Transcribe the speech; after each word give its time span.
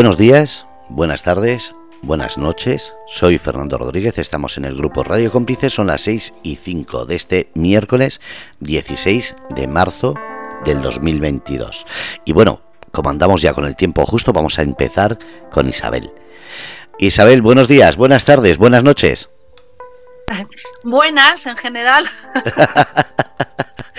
Buenos 0.00 0.16
días, 0.16 0.66
buenas 0.88 1.22
tardes, 1.22 1.74
buenas 2.00 2.38
noches. 2.38 2.94
Soy 3.06 3.36
Fernando 3.36 3.76
Rodríguez, 3.76 4.16
estamos 4.16 4.56
en 4.56 4.64
el 4.64 4.74
grupo 4.74 5.02
Radio 5.02 5.30
Cómplices, 5.30 5.74
son 5.74 5.88
las 5.88 6.00
6 6.00 6.36
y 6.42 6.56
5 6.56 7.04
de 7.04 7.16
este 7.16 7.50
miércoles 7.52 8.22
16 8.60 9.36
de 9.50 9.66
marzo 9.66 10.14
del 10.64 10.80
2022. 10.80 11.84
Y 12.24 12.32
bueno, 12.32 12.62
como 12.92 13.10
andamos 13.10 13.42
ya 13.42 13.52
con 13.52 13.66
el 13.66 13.76
tiempo 13.76 14.06
justo, 14.06 14.32
vamos 14.32 14.58
a 14.58 14.62
empezar 14.62 15.18
con 15.52 15.68
Isabel. 15.68 16.10
Isabel, 16.98 17.42
buenos 17.42 17.68
días, 17.68 17.98
buenas 17.98 18.24
tardes, 18.24 18.56
buenas 18.56 18.82
noches. 18.82 19.28
Buenas 20.82 21.44
en 21.44 21.58
general. 21.58 22.08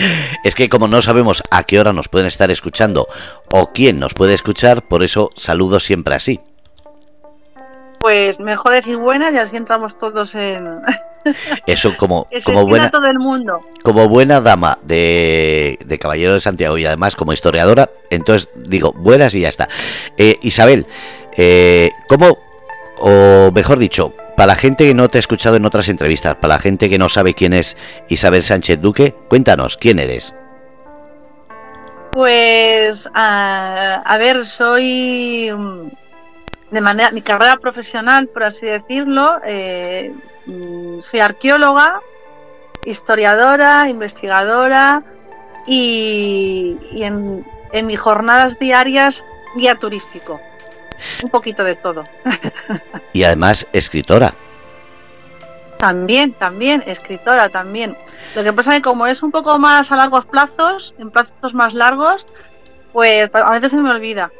es 0.44 0.55
que 0.55 0.70
como 0.70 0.88
no 0.88 1.02
sabemos 1.02 1.44
a 1.52 1.64
qué 1.64 1.80
hora 1.80 1.94
nos 1.94 2.08
pueden 2.08 2.28
estar 2.28 2.52
escuchando 2.52 3.08
o 3.50 3.72
quién 3.73 4.00
nos 4.00 4.14
puede 4.14 4.34
escuchar, 4.34 4.88
por 4.88 5.04
eso 5.04 5.32
saludo 5.36 5.80
siempre 5.80 6.16
así. 6.16 6.40
Pues 8.02 8.40
mejor 8.40 8.74
decir 8.74 8.98
buenas 8.98 9.32
y 9.36 9.38
así 9.38 9.58
entramos 9.58 10.00
todos 10.00 10.34
en. 10.34 10.82
Eso 11.68 11.96
como, 11.98 12.27
como 12.44 12.66
buena. 12.66 12.90
Todo 12.90 13.05
el 13.05 13.20
mundo. 13.20 13.62
Como 13.84 14.08
buena 14.10 14.41
dama 14.41 14.80
de, 14.82 15.77
de, 15.86 16.00
Caballero 16.00 16.34
de 16.34 16.40
Santiago 16.40 16.80
y 16.80 16.86
además 16.86 17.16
como 17.16 17.32
historiadora, 17.32 17.91
entonces 18.10 18.49
digo 18.55 18.91
buenas 18.94 19.36
y 19.36 19.41
ya 19.41 19.49
está. 19.49 19.70
Eh, 20.18 20.38
Isabel, 20.41 20.88
eh, 21.38 21.91
¿cómo, 22.08 22.40
o 22.98 23.52
mejor 23.54 23.77
dicho, 23.77 24.16
para 24.41 24.54
la 24.54 24.59
gente 24.59 24.88
que 24.88 24.95
no 24.95 25.08
te 25.08 25.20
ha 25.20 25.20
escuchado 25.20 25.55
en 25.55 25.66
otras 25.68 25.88
entrevistas, 25.88 26.34
para 26.34 26.55
la 26.55 26.59
gente 26.59 26.90
que 26.90 26.98
no 26.98 27.09
sabe 27.09 27.36
quién 27.36 27.54
es 27.54 27.77
Isabel 28.09 28.41
Sánchez 28.41 28.82
Duque, 28.82 29.13
cuéntanos, 29.30 29.77
¿quién 29.77 29.99
eres? 29.99 30.34
Pues, 32.12 33.07
a, 33.13 34.18
ver, 34.18 34.43
soy 34.48 35.51
mm, 35.55 35.91
de 36.71 36.82
manera, 36.82 37.12
mi 37.12 37.21
carrera 37.21 37.57
profesional, 37.57 38.29
por 38.29 38.46
así 38.46 38.66
decirlo, 38.66 39.40
eh, 39.46 40.12
mm, 40.48 41.01
soy 41.01 41.20
arqueóloga, 41.20 42.01
historiadora, 42.84 43.90
investigadora 43.90 45.04
y, 45.68 46.77
en, 46.96 47.46
en 47.73 47.85
mis 47.85 47.99
jornadas 47.99 48.57
diarias 48.57 49.23
guía 49.55 49.76
turístico 49.76 50.41
un 51.24 51.30
poquito 51.30 51.63
de 51.63 51.76
todo. 51.76 52.04
y 53.13 53.24
además 53.24 53.68
escritora. 53.74 54.34
También, 55.77 56.34
también, 56.34 56.84
escritora 56.85 57.49
también. 57.49 57.98
Lo 58.35 58.44
que 58.44 58.54
pasa 58.54 58.71
es 58.71 58.77
que 58.77 58.84
como 58.84 59.07
es 59.07 59.24
un 59.24 59.32
poco 59.32 59.57
más 59.57 59.91
a 59.91 59.96
largos 59.96 60.26
plazos, 60.26 60.94
en 60.99 61.10
plazos 61.10 61.55
más 61.55 61.74
largos, 61.74 62.26
pues 62.94 63.29
a 63.34 63.52
veces 63.52 63.72
se 63.72 63.77
me 63.77 63.90
olvida. 63.90 64.31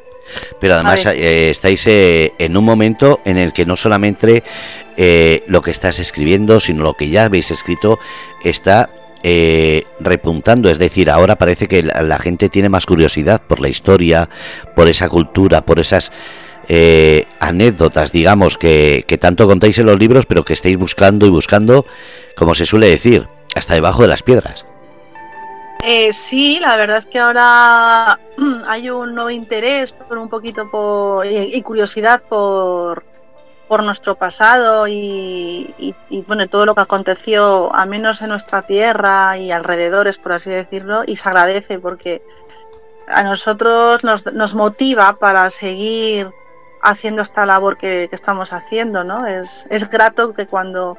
Pero 0.60 0.76
además 0.76 1.06
eh, 1.06 1.50
estáis 1.50 1.86
eh, 1.88 2.34
en 2.38 2.56
un 2.56 2.64
momento 2.64 3.22
en 3.26 3.38
el 3.38 3.54
que 3.54 3.66
no 3.66 3.76
solamente 3.76 4.44
eh, 4.98 5.44
lo 5.48 5.62
que 5.62 5.72
estás 5.72 6.00
escribiendo, 6.00 6.60
sino 6.60 6.84
lo 6.84 6.94
que 6.94 7.10
ya 7.10 7.26
habéis 7.26 7.52
escrito 7.52 8.00
está 8.44 8.90
repuntando. 10.00 10.70
Es 10.70 10.80
decir, 10.80 11.08
ahora 11.08 11.36
parece 11.36 11.68
que 11.68 11.84
la, 11.84 12.18
gente 12.18 12.50
tiene 12.50 12.70
más 12.70 12.88
curiosidad 12.88 13.40
por 13.40 13.60
la 13.60 13.70
historia, 13.70 14.28
por 14.76 14.88
esa 14.88 15.10
cultura, 15.10 15.62
por 15.62 15.80
esas 15.80 16.12
eh, 16.74 17.28
anécdotas, 17.42 18.14
digamos, 18.14 18.58
que, 18.58 19.04
tanto 19.20 19.46
contáis 19.46 19.78
en 19.80 19.88
los 19.88 20.00
libros, 20.00 20.26
pero 20.26 20.46
que 20.46 20.54
estáis 20.54 20.78
buscando 20.78 21.26
y 21.26 21.30
buscando, 21.30 21.86
como 22.38 22.56
se 22.56 22.66
suele 22.66 22.90
decir, 22.90 23.28
hasta 23.58 23.74
debajo 23.74 24.04
de 24.04 24.08
las 24.08 24.24
piedras. 24.24 24.66
Eh, 25.84 26.14
sí, 26.14 26.60
la 26.62 26.78
verdad 26.78 27.00
es 27.00 27.08
que 27.08 27.20
ahora 27.20 28.18
hay 28.68 28.90
un 28.90 29.14
nuevo 29.14 29.30
interés 29.30 29.92
por 29.92 30.18
un 30.18 30.30
poquito 30.30 30.72
por, 30.72 31.26
y, 31.26 31.62
curiosidad 31.62 32.22
por, 32.22 33.04
por 33.68 33.84
nuestro 33.84 34.16
pasado 34.16 34.88
y, 34.88 35.76
y, 35.78 36.22
bueno 36.22 36.48
todo 36.48 36.66
lo 36.66 36.74
que 36.74 36.82
aconteció 36.82 37.76
al 37.76 37.90
menos 37.90 38.22
en 38.22 38.30
nuestra 38.30 38.62
tierra 38.62 39.38
y 39.38 39.52
alrededores 39.52 40.18
por 40.20 40.34
así 40.34 40.50
decirlo 40.50 41.02
y 41.06 41.18
se 41.18 41.28
agradece 41.28 41.80
porque 41.80 42.22
a 43.08 43.24
nosotros 43.24 44.04
nos, 44.04 44.26
nos 44.28 44.56
motiva 44.56 45.18
para 45.20 45.50
seguir 45.50 46.32
haciendo 46.82 47.22
esta 47.22 47.46
labor 47.46 47.78
que, 47.78 48.10
estamos 48.12 48.54
haciendo, 48.54 49.04
¿no? 49.04 49.28
Es, 49.28 49.66
es 49.70 49.90
grato 49.90 50.34
que 50.34 50.48
cuando 50.48 50.98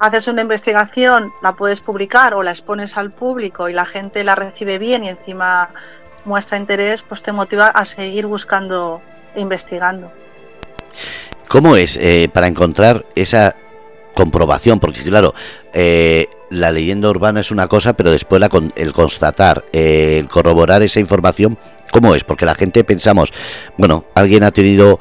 haces 0.00 0.28
una 0.28 0.42
investigación, 0.42 1.32
la 1.42 1.52
puedes 1.52 1.80
publicar 1.80 2.34
o 2.34 2.42
la 2.42 2.50
expones 2.50 2.96
al 2.96 3.10
público 3.10 3.68
y 3.68 3.72
la 3.72 3.84
gente 3.84 4.24
la 4.24 4.34
recibe 4.34 4.78
bien 4.78 5.04
y 5.04 5.08
encima 5.08 5.70
muestra 6.24 6.58
interés, 6.58 7.02
pues 7.02 7.22
te 7.22 7.32
motiva 7.32 7.68
a 7.68 7.84
seguir 7.84 8.26
buscando 8.26 9.00
e 9.34 9.40
investigando. 9.40 10.10
¿Cómo 11.48 11.76
es 11.76 11.96
eh, 11.96 12.28
para 12.32 12.48
encontrar 12.48 13.06
esa 13.14 13.54
comprobación? 14.14 14.80
Porque 14.80 15.02
claro, 15.02 15.32
eh, 15.72 16.28
la 16.50 16.72
leyenda 16.72 17.08
urbana 17.08 17.40
es 17.40 17.50
una 17.50 17.68
cosa, 17.68 17.94
pero 17.94 18.10
después 18.10 18.40
la, 18.40 18.50
el 18.76 18.92
constatar, 18.92 19.64
eh, 19.72 20.16
el 20.18 20.28
corroborar 20.28 20.82
esa 20.82 21.00
información, 21.00 21.58
¿cómo 21.90 22.14
es? 22.14 22.24
Porque 22.24 22.46
la 22.46 22.54
gente 22.54 22.84
pensamos, 22.84 23.32
bueno, 23.76 24.04
alguien 24.14 24.44
ha 24.44 24.50
tenido 24.50 25.00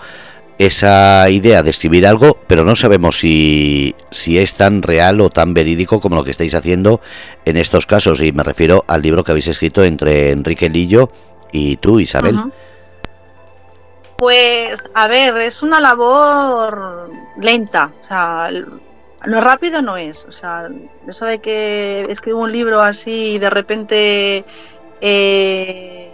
esa 0.58 1.30
idea 1.30 1.64
de 1.64 1.70
escribir 1.70 2.08
algo, 2.08 2.38
pero 2.48 2.64
no 2.64 2.76
sabemos 2.76 3.20
si, 3.20 3.94
si 4.12 4.38
es 4.38 4.56
tan 4.56 4.82
real 4.82 5.20
o 5.22 5.30
tan 5.30 5.54
verídico 5.54 6.00
como 6.00 6.16
lo 6.16 6.24
que 6.24 6.32
estáis 6.32 6.56
haciendo 6.56 7.02
en 7.44 7.58
estos 7.58 7.86
casos. 7.86 8.22
Y 8.22 8.32
me 8.32 8.44
refiero 8.44 8.86
al 8.88 9.02
libro 9.02 9.24
que 9.24 9.32
habéis 9.32 9.48
escrito 9.48 9.84
entre 9.84 10.32
Enrique 10.32 10.70
Lillo 10.70 11.10
y 11.52 11.78
tú, 11.78 12.00
Isabel. 12.00 12.40
Pues, 14.18 14.82
a 14.94 15.08
ver, 15.08 15.38
es 15.38 15.62
una 15.62 15.82
labor 15.82 17.12
lenta. 17.38 17.92
O 18.02 18.04
sea, 18.04 18.50
no 19.28 19.42
rápido 19.42 19.82
no 19.82 19.98
es. 19.98 20.26
O 20.26 20.32
sea, 20.32 20.70
eso 21.08 21.26
de 21.26 21.40
que 21.40 22.06
escribo 22.10 22.40
un 22.40 22.52
libro 22.52 22.82
así 22.82 23.34
y 23.34 23.40
de 23.40 23.50
repente 23.50 24.46
eh, 25.02 26.12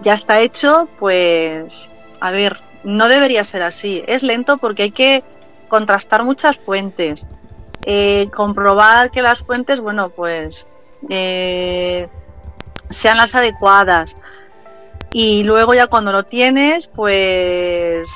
ya 0.00 0.14
está 0.14 0.40
hecho, 0.40 0.88
pues 0.98 1.90
a 2.20 2.30
ver, 2.30 2.60
no 2.84 3.08
debería 3.08 3.44
ser 3.44 3.62
así. 3.62 4.02
Es 4.06 4.22
lento 4.22 4.58
porque 4.58 4.84
hay 4.84 4.90
que 4.90 5.24
contrastar 5.68 6.24
muchas 6.24 6.58
fuentes, 6.58 7.26
eh, 7.84 8.28
comprobar 8.34 9.10
que 9.10 9.22
las 9.22 9.40
fuentes, 9.40 9.80
bueno, 9.80 10.10
pues 10.10 10.66
eh, 11.08 12.08
sean 12.90 13.16
las 13.16 13.34
adecuadas. 13.34 14.16
Y 15.12 15.44
luego 15.44 15.74
ya 15.74 15.88
cuando 15.88 16.10
lo 16.12 16.24
tienes, 16.24 16.86
pues 16.88 18.10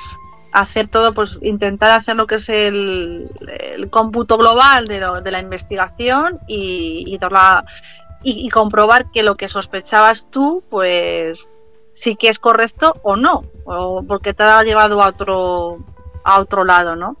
hacer 0.51 0.87
todo, 0.87 1.13
pues 1.13 1.37
intentar 1.41 1.91
hacer 1.91 2.15
lo 2.15 2.27
que 2.27 2.35
es 2.35 2.49
el, 2.49 3.25
cómputo 3.89 4.37
global 4.37 4.87
de, 4.87 4.99
de, 5.23 5.31
la 5.31 5.39
investigación 5.39 6.39
y, 6.47 7.17
y, 8.23 8.49
comprobar 8.49 9.11
que 9.11 9.23
lo 9.23 9.35
que 9.35 9.49
sospechabas 9.49 10.29
tú, 10.29 10.63
pues 10.69 11.47
sí 11.93 12.15
que 12.15 12.29
es 12.29 12.39
correcto 12.39 12.93
o 13.03 13.15
no, 13.15 13.41
o 13.65 14.03
porque 14.03 14.33
te 14.33 14.43
ha 14.43 14.63
llevado 14.63 15.01
a 15.01 15.07
otro, 15.07 15.77
a 16.23 16.39
otro 16.39 16.63
lado, 16.63 16.95
¿no? 16.95 17.17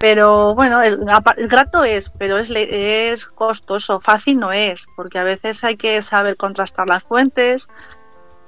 Pero 0.00 0.54
bueno, 0.54 0.82
el, 0.82 0.98
grato 1.46 1.84
es, 1.84 2.08
pero 2.08 2.38
es, 2.38 2.50
es 2.50 3.26
costoso, 3.26 4.00
fácil 4.00 4.38
no 4.38 4.50
es, 4.50 4.86
porque 4.96 5.18
a 5.18 5.24
veces 5.24 5.62
hay 5.62 5.76
que 5.76 6.00
saber 6.00 6.38
contrastar 6.38 6.86
las 6.86 7.04
fuentes, 7.04 7.68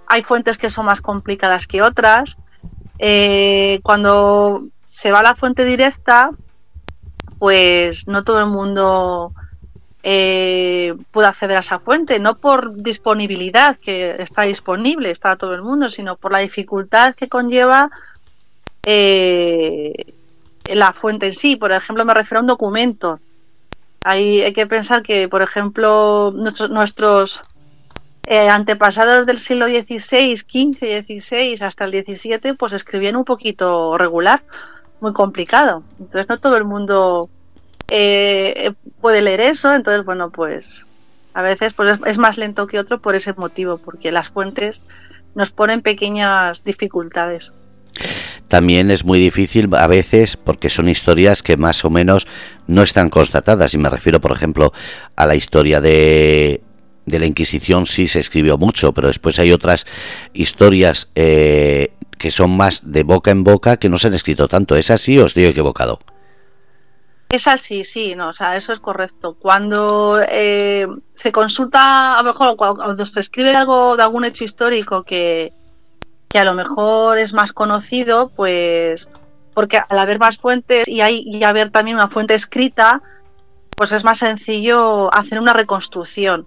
hay 0.07 0.23
fuentes 0.23 0.57
que 0.57 0.71
son 0.71 0.87
más 0.87 1.03
complicadas 1.03 1.67
que 1.67 1.83
otras, 1.83 2.39
eh, 3.05 3.81
cuando 3.83 4.69
se 4.85 5.11
va 5.11 5.19
a 5.19 5.25
la 5.25 5.35
fuente 5.35 5.65
directa, 5.65 6.31
pues 7.41 8.07
no 8.07 8.23
todo 8.23 8.39
el 8.39 8.47
mundo 8.47 9.33
eh, 10.05 10.95
puede 11.11 11.27
acceder 11.27 11.57
a 11.57 11.61
esa 11.61 11.81
fuente, 11.81 12.21
no 12.21 12.37
por 12.37 12.77
disponibilidad, 12.77 13.77
que 13.77 14.23
está 14.23 14.43
disponible 14.43 15.13
para 15.17 15.35
todo 15.35 15.53
el 15.53 15.63
mundo, 15.63 15.91
sino 15.91 16.15
por 16.15 16.31
la 16.31 16.39
dificultad 16.39 17.17
que 17.17 17.29
conlleva 17.29 17.91
eh, 18.85 20.15
la 20.67 20.93
fuente 20.93 21.27
en 21.27 21.35
sí. 21.35 21.57
Por 21.57 21.73
ejemplo, 21.73 22.05
me 22.05 22.15
refiero 22.15 22.39
a 22.39 22.43
un 22.43 22.47
documento. 22.47 23.19
Hay, 24.05 24.43
hay 24.43 24.53
que 24.53 24.69
pensar 24.69 25.03
que, 25.03 25.29
por 25.29 25.43
ejemplo, 25.43 26.31
nuestros, 26.33 26.71
nuestros 26.71 27.43
eh, 28.27 28.49
antepasados 28.49 29.27
del 29.27 29.39
siglo 29.39 29.67
XVI, 29.67 30.37
XV, 30.37 31.05
XVI 31.07 31.59
hasta 31.61 31.85
el 31.85 32.05
XVII, 32.05 32.55
pues 32.55 32.73
escribían 32.73 33.17
un 33.17 33.25
poquito 33.25 33.99
regular, 33.99 34.43
muy 35.01 35.13
complicado. 35.13 35.83
Entonces 35.99 36.29
no 36.29 36.39
todo 36.39 36.57
el 36.57 36.65
mundo 36.65 37.29
eh, 37.89 38.73
puede 39.01 39.23
leer 39.23 39.41
eso, 39.41 39.75
entonces 39.75 40.05
bueno, 40.05 40.31
pues 40.31 40.87
a 41.35 41.43
veces 41.43 41.75
pues 41.75 41.99
es, 42.07 42.19
más 42.19 42.39
lento 42.39 42.67
que 42.67 42.79
otro 42.79 43.01
por 43.01 43.15
ese 43.15 43.33
motivo, 43.33 43.79
porque 43.79 44.13
las 44.13 44.29
fuentes 44.29 44.81
nos 45.35 45.51
ponen 45.51 45.83
pequeñas 45.83 46.63
dificultades. 46.63 47.53
También 48.49 48.91
es 48.91 49.05
muy 49.05 49.19
difícil 49.19 49.69
a 49.75 49.87
veces 49.87 50.37
porque 50.37 50.71
son 50.71 50.89
historias 50.89 51.43
que 51.43 51.57
más 51.57 51.85
o 51.85 51.91
menos 51.91 52.27
no 52.67 52.83
están 52.83 53.11
constatadas 53.11 53.75
y 53.75 53.79
me 53.79 53.89
refiero 53.89 54.21
por 54.21 54.33
ejemplo 54.33 54.73
a 55.17 55.27
la 55.27 55.35
historia 55.35 55.81
de 55.81 56.63
de 57.13 57.21
la 57.21 57.27
Inquisición 57.27 57.87
sí 57.87 58.09
se 58.09 58.19
escribió 58.19 58.59
mucho, 58.59 58.93
pero 58.93 59.09
después 59.09 59.39
hay 59.39 59.53
otras 59.53 59.87
historias 60.33 61.11
eh, 61.15 61.93
que 62.19 62.31
son 62.31 62.57
más 62.57 62.81
de 62.91 63.05
boca 63.05 63.31
en 63.31 63.45
boca 63.45 63.77
que 63.77 63.89
no 63.89 63.99
se 63.99 64.09
han 64.09 64.15
escrito 64.15 64.49
tanto. 64.49 64.75
¿Es 64.75 64.91
así 64.91 65.19
o 65.19 65.27
estoy 65.27 65.45
equivocado? 65.45 66.01
Es 67.29 67.47
así, 67.47 67.85
sí, 67.85 68.15
no, 68.15 68.29
o 68.29 68.33
sea, 68.33 68.57
eso 68.57 68.73
es 68.73 68.81
correcto. 68.81 69.37
Cuando 69.39 70.21
eh, 70.27 70.87
se 71.15 71.33
consulta, 71.33 72.19
a 72.19 72.23
lo 72.23 72.33
mejor 72.33 72.57
cuando 72.57 73.07
se 73.07 73.21
escribe 73.21 73.55
algo 73.55 73.97
de 73.97 74.03
algún 74.03 74.25
hecho 74.25 74.45
histórico 74.45 75.03
que, 75.03 75.53
que 76.29 76.39
a 76.39 76.45
lo 76.45 76.55
mejor 76.55 77.19
es 77.19 77.33
más 77.33 77.53
conocido, 77.53 78.31
pues 78.35 79.09
porque 79.55 79.79
al 79.87 79.99
haber 79.99 80.19
más 80.19 80.39
fuentes 80.39 80.89
y, 80.89 81.03
hay, 81.03 81.25
y 81.27 81.43
haber 81.45 81.71
también 81.71 81.97
una 81.97 82.09
fuente 82.09 82.35
escrita, 82.35 83.03
pues 83.77 83.93
es 83.93 84.05
más 84.05 84.19
sencillo 84.19 85.13
hacer 85.13 85.41
una 85.41 85.53
reconstrucción. 85.53 86.47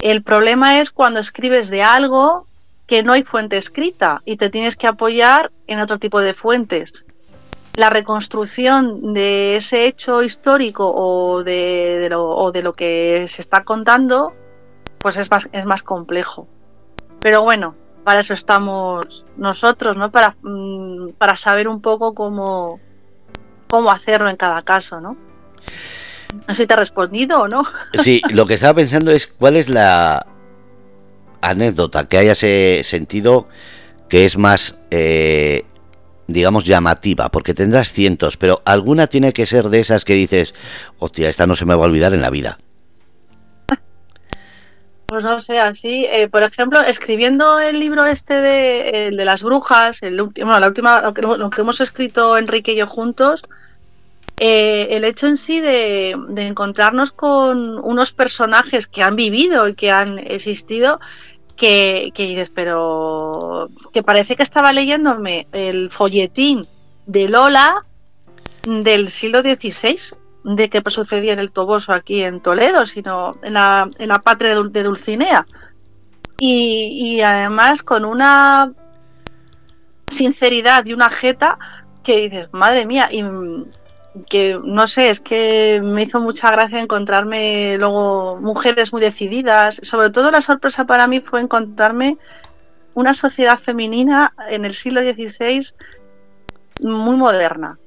El 0.00 0.22
problema 0.22 0.80
es 0.80 0.90
cuando 0.90 1.18
escribes 1.18 1.70
de 1.70 1.82
algo 1.82 2.46
que 2.86 3.02
no 3.02 3.12
hay 3.12 3.22
fuente 3.24 3.56
escrita 3.56 4.22
y 4.24 4.36
te 4.36 4.48
tienes 4.48 4.76
que 4.76 4.86
apoyar 4.86 5.50
en 5.66 5.80
otro 5.80 5.98
tipo 5.98 6.20
de 6.20 6.34
fuentes. 6.34 7.04
La 7.74 7.90
reconstrucción 7.90 9.12
de 9.12 9.56
ese 9.56 9.86
hecho 9.86 10.22
histórico 10.22 10.90
o 10.94 11.42
de, 11.44 12.08
lo, 12.10 12.50
de 12.52 12.62
lo 12.62 12.72
que 12.72 13.26
se 13.28 13.42
está 13.42 13.64
contando, 13.64 14.32
pues 15.00 15.16
es 15.16 15.30
más, 15.30 15.48
es 15.52 15.64
más 15.64 15.82
complejo. 15.82 16.46
Pero 17.20 17.42
bueno, 17.42 17.74
para 18.04 18.20
eso 18.20 18.34
estamos 18.34 19.26
nosotros, 19.36 19.96
¿no? 19.96 20.10
Para, 20.10 20.36
mm, 20.42 21.10
para 21.18 21.36
saber 21.36 21.68
un 21.68 21.82
poco 21.82 22.14
cómo, 22.14 22.80
cómo 23.68 23.90
hacerlo 23.90 24.30
en 24.30 24.36
cada 24.36 24.62
caso, 24.62 25.00
¿no? 25.00 25.16
No 26.34 26.54
sé 26.54 26.62
si 26.62 26.66
te 26.66 26.74
ha 26.74 26.76
respondido 26.76 27.40
o 27.40 27.48
no. 27.48 27.62
Sí, 27.94 28.20
lo 28.30 28.46
que 28.46 28.54
estaba 28.54 28.74
pensando 28.74 29.10
es 29.10 29.26
cuál 29.26 29.56
es 29.56 29.68
la 29.68 30.26
anécdota 31.40 32.08
que 32.08 32.18
hayas 32.18 32.38
sentido 32.86 33.48
que 34.08 34.24
es 34.24 34.36
más, 34.36 34.78
eh, 34.90 35.64
digamos, 36.26 36.64
llamativa, 36.64 37.30
porque 37.30 37.54
tendrás 37.54 37.92
cientos, 37.92 38.36
pero 38.36 38.62
alguna 38.64 39.06
tiene 39.06 39.32
que 39.32 39.46
ser 39.46 39.68
de 39.68 39.80
esas 39.80 40.04
que 40.04 40.14
dices, 40.14 40.54
hostia, 40.98 41.28
esta 41.28 41.46
no 41.46 41.54
se 41.54 41.66
me 41.66 41.74
va 41.74 41.84
a 41.84 41.88
olvidar 41.88 42.14
en 42.14 42.22
la 42.22 42.30
vida. 42.30 42.58
Pues 45.06 45.24
no 45.24 45.38
sé, 45.38 45.58
así, 45.58 46.04
eh, 46.04 46.28
por 46.28 46.42
ejemplo, 46.42 46.80
escribiendo 46.82 47.60
el 47.60 47.80
libro 47.80 48.04
este 48.06 48.34
de, 48.34 49.06
el 49.06 49.16
de 49.16 49.24
las 49.24 49.42
brujas, 49.42 50.02
el 50.02 50.20
último, 50.20 50.58
la 50.58 50.68
última, 50.68 51.00
lo 51.00 51.14
que, 51.14 51.22
lo 51.22 51.48
que 51.48 51.60
hemos 51.62 51.80
escrito 51.80 52.36
Enrique 52.36 52.72
y 52.72 52.76
yo 52.76 52.86
juntos, 52.86 53.42
eh, 54.40 54.88
el 54.90 55.04
hecho 55.04 55.26
en 55.26 55.36
sí 55.36 55.60
de, 55.60 56.10
encontrarnos 56.36 57.10
con 57.12 57.78
unos 57.78 58.12
personajes 58.12 58.86
que 58.86 59.02
han 59.02 59.16
vivido 59.16 59.68
y 59.68 59.74
que 59.74 59.90
han 59.90 60.18
existido, 60.18 61.00
que, 61.56 62.12
dices, 62.16 62.50
pero 62.50 63.68
que 63.92 64.04
parece 64.04 64.36
que 64.36 64.44
estaba 64.44 64.72
leyéndome 64.72 65.48
el 65.50 65.90
folletín 65.90 66.66
de 67.06 67.28
Lola 67.28 67.82
del 68.64 69.08
siglo 69.08 69.40
XVI, 69.40 69.98
de 70.44 70.70
que 70.70 70.82
sucedía 70.88 71.32
en 71.32 71.40
el 71.40 71.50
Toboso 71.50 71.92
aquí 71.92 72.22
en 72.22 72.40
Toledo, 72.40 72.86
sino 72.86 73.36
en 73.42 73.54
la, 73.54 73.90
en 73.98 74.08
la 74.08 74.20
patria 74.20 74.56
de 74.60 74.82
Dulcinea. 74.84 75.46
Y, 76.38 77.16
y 77.16 77.20
además 77.22 77.82
con 77.82 78.04
una 78.04 78.72
sinceridad 80.06 80.86
y 80.86 80.92
una 80.92 81.10
jeta 81.10 81.58
que 82.04 82.28
dices, 82.28 82.48
madre 82.52 82.86
mía, 82.86 83.08
y 83.10 83.24
que 84.28 84.58
no 84.62 84.86
sé, 84.86 85.10
es 85.10 85.20
que 85.20 85.80
me 85.82 86.04
hizo 86.04 86.20
mucha 86.20 86.50
gracia 86.50 86.80
encontrarme 86.80 87.76
luego 87.78 88.38
mujeres 88.40 88.92
muy 88.92 89.00
decididas. 89.00 89.80
Sobre 89.82 90.10
todo 90.10 90.30
la 90.30 90.40
sorpresa 90.40 90.84
para 90.84 91.06
mí 91.06 91.20
fue 91.20 91.40
encontrarme 91.40 92.18
una 92.94 93.14
sociedad 93.14 93.58
femenina 93.58 94.32
en 94.50 94.64
el 94.64 94.74
siglo 94.74 95.00
XVI 95.00 95.72
muy 96.80 97.16
moderna. 97.16 97.78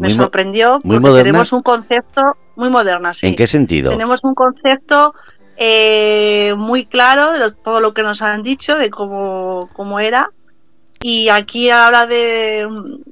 Me 0.00 0.10
sorprendió 0.10 0.80
porque 0.82 1.22
tenemos 1.22 1.52
un 1.52 1.62
concepto 1.62 2.36
muy 2.56 2.68
moderna. 2.70 3.14
Sí. 3.14 3.28
¿En 3.28 3.36
qué 3.36 3.46
sentido? 3.46 3.90
Tenemos 3.92 4.20
un 4.24 4.34
concepto 4.34 5.14
eh, 5.56 6.52
muy 6.56 6.86
claro 6.86 7.32
de 7.32 7.52
todo 7.62 7.80
lo 7.80 7.94
que 7.94 8.02
nos 8.02 8.20
han 8.22 8.42
dicho, 8.42 8.74
de 8.76 8.90
cómo, 8.90 9.70
cómo 9.72 10.00
era 10.00 10.30
y 11.06 11.28
aquí 11.28 11.68
a 11.68 11.76
la 11.76 11.88
hora 11.88 12.06
de, 12.06 12.66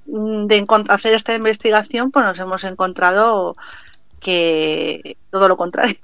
de 0.06 0.66
hacer 0.88 1.12
esta 1.12 1.34
investigación, 1.34 2.10
pues 2.10 2.24
nos 2.24 2.38
hemos 2.38 2.64
encontrado 2.64 3.54
que 4.18 5.18
todo 5.30 5.46
lo 5.46 5.58
contrario. 5.58 5.98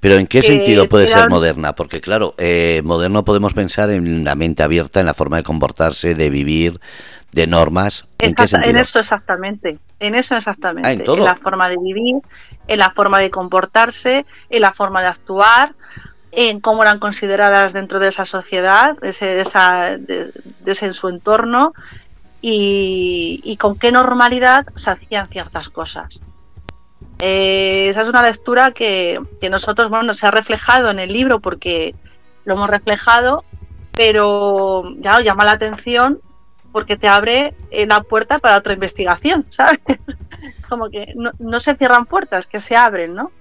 Pero 0.00 0.16
¿en 0.16 0.26
qué 0.26 0.42
sentido 0.42 0.86
puede 0.86 1.08
ser 1.08 1.30
moderna? 1.30 1.74
Porque 1.74 2.02
claro, 2.02 2.34
eh, 2.36 2.82
moderno 2.84 3.24
podemos 3.24 3.54
pensar 3.54 3.88
en 3.88 4.22
la 4.22 4.34
mente 4.34 4.62
abierta, 4.62 5.00
en 5.00 5.06
la 5.06 5.14
forma 5.14 5.38
de 5.38 5.44
comportarse, 5.44 6.14
de 6.14 6.28
vivir, 6.28 6.78
de 7.32 7.46
normas. 7.46 8.04
¿En, 8.18 8.34
qué 8.34 8.44
en 8.62 8.76
eso 8.76 8.98
exactamente, 8.98 9.78
en 9.98 10.14
eso 10.14 10.36
exactamente. 10.36 10.86
Ah, 10.86 10.92
¿en, 10.92 11.24
la 11.24 11.36
forma 11.36 11.70
de 11.70 11.78
vivir, 11.82 12.16
en 12.68 12.78
la 12.78 12.90
forma 12.90 13.18
de 13.18 13.30
comportarse, 13.30 14.26
en 14.50 14.60
la 14.60 14.74
forma 14.74 15.00
de 15.00 15.06
actuar, 15.06 15.72
en 16.32 16.60
cómo 16.60 16.82
eran 16.82 16.98
consideradas 16.98 17.72
dentro 17.72 17.98
de 17.98 18.08
esa 18.08 18.24
sociedad, 18.24 18.96
de 18.98 19.10
ese, 19.10 19.40
esa, 19.40 19.96
de, 19.98 20.32
ese 20.64 20.86
en 20.86 20.94
su 20.94 21.08
entorno 21.08 21.72
y, 22.40 23.56
con 23.58 23.78
qué 23.78 23.92
normalidad 23.92 24.66
se 24.76 24.90
hacían 24.90 25.28
ciertas 25.28 25.68
cosas. 25.68 26.20
Eh, 27.18 27.88
esa 27.90 28.02
es 28.02 28.08
una 28.08 28.22
lectura 28.22 28.70
que, 28.70 29.20
que, 29.40 29.50
nosotros, 29.50 29.90
bueno, 29.90 30.14
se 30.14 30.26
ha 30.26 30.30
reflejado 30.30 30.90
en 30.90 30.98
el 30.98 31.12
libro 31.12 31.40
porque 31.40 31.94
lo 32.44 32.54
hemos 32.54 32.70
reflejado, 32.70 33.44
pero 33.94 34.84
ya 34.98 35.20
llama 35.20 35.44
la 35.44 35.52
atención 35.52 36.20
porque 36.72 36.96
te 36.96 37.08
abre 37.08 37.54
eh, 37.70 37.84
la 37.86 38.02
puerta 38.02 38.38
para 38.38 38.56
otra 38.56 38.72
investigación, 38.72 39.44
¿sabes? 39.50 39.80
Como 40.68 40.88
que 40.88 41.12
no, 41.16 41.32
no 41.38 41.60
se 41.60 41.74
cierran 41.74 42.06
puertas, 42.06 42.46
que 42.46 42.60
se 42.60 42.76
abren, 42.76 43.14
¿no? 43.14 43.32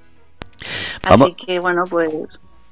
Así 1.03 1.33
que, 1.35 1.59
bueno, 1.59 1.85
pues 1.89 2.09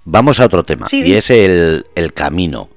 Vamos 0.10 0.40
a 0.40 0.46
otro 0.46 0.64
tema, 0.64 0.88
y 0.90 1.16
es 1.16 1.30
el, 1.30 1.84
camino. 2.14 2.70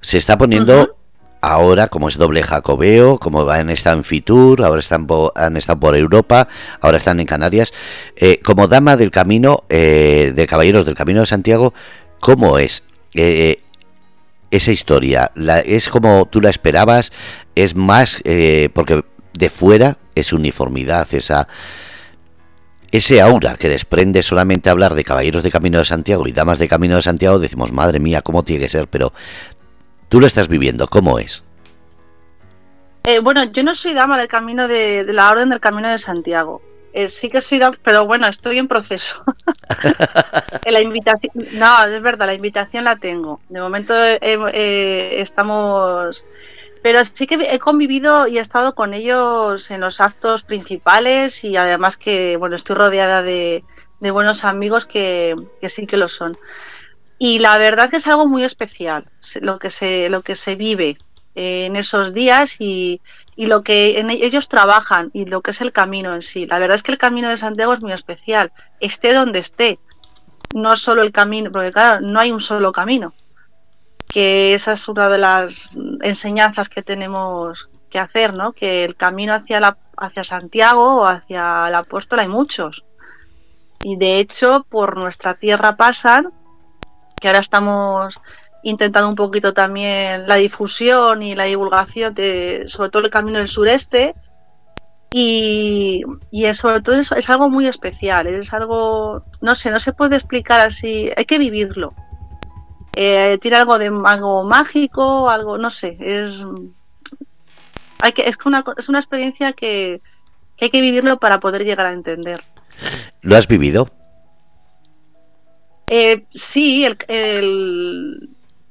Se 0.00 0.18
está 0.18 0.38
poniendo 0.38 0.96
ahora, 1.40 1.88
como 1.88 2.06
es 2.06 2.16
doble 2.16 2.44
jacobeo, 2.44 3.18
como 3.18 3.50
han 3.50 3.70
estado 3.70 3.96
en 3.96 4.04
Fitur, 4.04 4.62
ahora 4.62 4.78
están 4.78 5.08
han 5.34 5.56
estado 5.56 5.80
por 5.80 5.96
Europa, 5.96 6.46
ahora 6.80 6.98
están 6.98 7.18
en 7.18 7.26
Canarias. 7.26 7.72
Eh, 8.14 8.38
como 8.44 8.68
dama 8.68 8.96
del 8.96 9.10
camino, 9.10 9.64
eh, 9.68 10.32
de 10.32 10.46
caballeros 10.46 10.84
del 10.84 10.94
camino 10.94 11.18
de 11.18 11.26
Santiago, 11.26 11.74
¿cómo 12.20 12.60
es? 12.60 12.84
Eh, 13.14 13.56
esa 14.52 14.70
historia, 14.70 15.32
la, 15.34 15.58
¿es 15.58 15.88
como 15.88 16.28
tú 16.30 16.40
la 16.40 16.50
esperabas? 16.50 17.12
¿Es 17.56 17.74
más, 17.74 18.22
porque 18.74 19.02
de 19.32 19.50
fuera 19.50 19.98
es 20.14 20.32
uniformidad, 20.32 21.12
esa 21.12 21.48
ese 22.90 23.20
aura 23.20 23.56
que 23.56 23.68
desprende 23.68 24.22
solamente 24.22 24.70
hablar 24.70 24.94
de 24.94 25.04
caballeros 25.04 25.42
de 25.42 25.50
Camino 25.50 25.78
de 25.78 25.84
Santiago 25.84 26.26
y 26.26 26.32
damas 26.32 26.58
de 26.58 26.68
Camino 26.68 26.96
de 26.96 27.02
Santiago, 27.02 27.38
decimos, 27.38 27.72
madre 27.72 28.00
mía, 28.00 28.22
¿cómo 28.22 28.44
tiene 28.44 28.64
que 28.64 28.70
ser? 28.70 28.88
Pero 28.88 29.12
tú 30.08 30.20
lo 30.20 30.26
estás 30.26 30.48
viviendo, 30.48 30.88
¿cómo 30.88 31.18
es? 31.18 31.44
Eh, 33.04 33.20
bueno, 33.20 33.44
yo 33.44 33.62
no 33.62 33.74
soy 33.74 33.94
dama 33.94 34.18
del 34.18 34.28
Camino 34.28 34.68
de, 34.68 35.04
la 35.12 35.30
Orden 35.30 35.50
del 35.50 35.60
Camino 35.60 35.88
de 35.88 35.98
Santiago. 35.98 36.62
Eh, 36.94 37.08
sí 37.08 37.28
que 37.28 37.42
soy 37.42 37.58
dama, 37.58 37.76
pero 37.82 38.06
bueno, 38.06 38.26
estoy 38.26 38.58
en 38.58 38.68
proceso. 38.68 39.22
la 40.66 40.82
invitación, 40.82 41.32
no, 41.52 41.84
es 41.84 42.02
verdad, 42.02 42.26
la 42.26 42.34
invitación 42.34 42.84
la 42.84 42.96
tengo. 42.96 43.40
De 43.48 43.60
momento 43.60 43.94
eh, 43.94 45.20
estamos 45.20 46.24
pero 46.88 47.04
sí 47.04 47.26
que 47.26 47.34
he 47.34 47.58
convivido 47.58 48.26
y 48.26 48.38
he 48.38 48.40
estado 48.40 48.74
con 48.74 48.94
ellos 48.94 49.70
en 49.70 49.82
los 49.82 50.00
actos 50.00 50.42
principales 50.42 51.44
y 51.44 51.54
además 51.54 51.98
que, 51.98 52.38
bueno, 52.38 52.56
estoy 52.56 52.76
rodeada 52.76 53.22
de, 53.22 53.62
buenos 54.00 54.42
amigos 54.42 54.86
que, 54.86 55.36
sí 55.68 55.86
que 55.86 55.98
lo 55.98 56.08
son. 56.08 56.38
Y 57.18 57.40
la 57.40 57.58
verdad 57.58 57.90
que 57.90 57.98
es 57.98 58.06
algo 58.06 58.26
muy 58.26 58.42
especial 58.42 59.04
lo 59.42 59.58
que 59.58 59.68
se, 59.68 60.08
lo 60.08 60.22
que 60.22 60.34
se 60.34 60.54
vive 60.54 60.96
en 61.34 61.76
esos 61.76 62.14
días 62.14 62.56
y, 62.58 63.02
y 63.36 63.44
lo 63.44 63.62
que 63.62 63.98
en 63.98 64.08
ellos 64.08 64.48
trabajan 64.48 65.10
y 65.12 65.26
lo 65.26 65.42
que 65.42 65.50
es 65.50 65.60
el 65.60 65.72
camino 65.72 66.14
en 66.14 66.22
sí. 66.22 66.46
La 66.46 66.58
verdad 66.58 66.76
es 66.76 66.82
que 66.82 66.92
el 66.92 66.96
camino 66.96 67.28
de 67.28 67.36
Santiago 67.36 67.74
es 67.74 67.82
muy 67.82 67.92
especial, 67.92 68.50
esté 68.80 69.12
donde 69.12 69.40
esté. 69.40 69.78
No 70.54 70.74
solo 70.74 71.02
el 71.02 71.12
camino, 71.12 71.52
porque 71.52 71.70
claro, 71.70 72.00
no 72.00 72.18
hay 72.18 72.32
un 72.32 72.40
solo 72.40 72.72
camino 72.72 73.12
que 74.08 74.54
esa 74.54 74.72
es 74.72 74.88
una 74.88 75.08
de 75.08 75.18
las 75.18 75.70
enseñanzas 76.02 76.68
que 76.68 76.82
tenemos 76.82 77.68
que 77.90 77.98
hacer, 77.98 78.34
¿no? 78.34 78.52
Que 78.52 78.84
el 78.84 78.96
camino 78.96 79.34
hacia 79.34 79.60
la, 79.60 79.76
hacia 79.96 80.24
Santiago 80.24 81.02
o 81.02 81.06
hacia 81.06 81.68
el 81.68 81.74
apóstol 81.74 82.20
hay 82.20 82.28
muchos. 82.28 82.84
Y 83.82 83.96
de 83.96 84.18
hecho, 84.18 84.66
por 84.68 84.96
nuestra 84.96 85.34
tierra 85.34 85.76
pasan, 85.76 86.32
que 87.20 87.28
ahora 87.28 87.40
estamos 87.40 88.18
intentando 88.62 89.08
un 89.08 89.14
poquito 89.14 89.52
también 89.52 90.26
la 90.26 90.36
difusión 90.36 91.22
y 91.22 91.34
la 91.34 91.44
divulgación 91.44 92.14
de 92.14 92.64
sobre 92.66 92.90
todo 92.90 93.04
el 93.04 93.10
camino 93.10 93.38
del 93.38 93.48
sureste 93.48 94.14
y, 95.10 96.02
y 96.30 96.52
sobre 96.54 96.82
todo 96.82 96.96
eso 96.96 97.14
es 97.14 97.30
algo 97.30 97.48
muy 97.48 97.66
especial 97.66 98.26
es 98.26 98.52
algo 98.52 99.22
no 99.40 99.54
sé 99.54 99.70
no 99.70 99.78
se 99.78 99.92
puede 99.92 100.16
explicar 100.16 100.60
así 100.60 101.10
hay 101.16 101.24
que 101.24 101.38
vivirlo 101.38 101.94
eh, 102.94 103.38
tiene 103.40 103.56
algo 103.56 103.78
de 103.78 103.86
algo 104.04 104.44
mágico, 104.44 105.28
algo, 105.28 105.58
no 105.58 105.70
sé, 105.70 105.96
es 106.00 106.44
hay 108.00 108.12
que 108.12 108.28
es 108.28 108.36
una 108.44 108.64
es 108.76 108.88
una 108.88 108.98
experiencia 108.98 109.52
que, 109.52 110.00
hay 110.60 110.70
que 110.70 110.80
vivirlo 110.80 111.18
para 111.18 111.40
poder 111.40 111.64
llegar 111.64 111.86
a 111.86 111.92
entender. 111.92 112.42
¿Lo 113.22 113.36
has 113.36 113.48
vivido? 113.48 113.88
Eh, 115.88 116.26
sí, 116.30 116.84
el, 116.84 116.98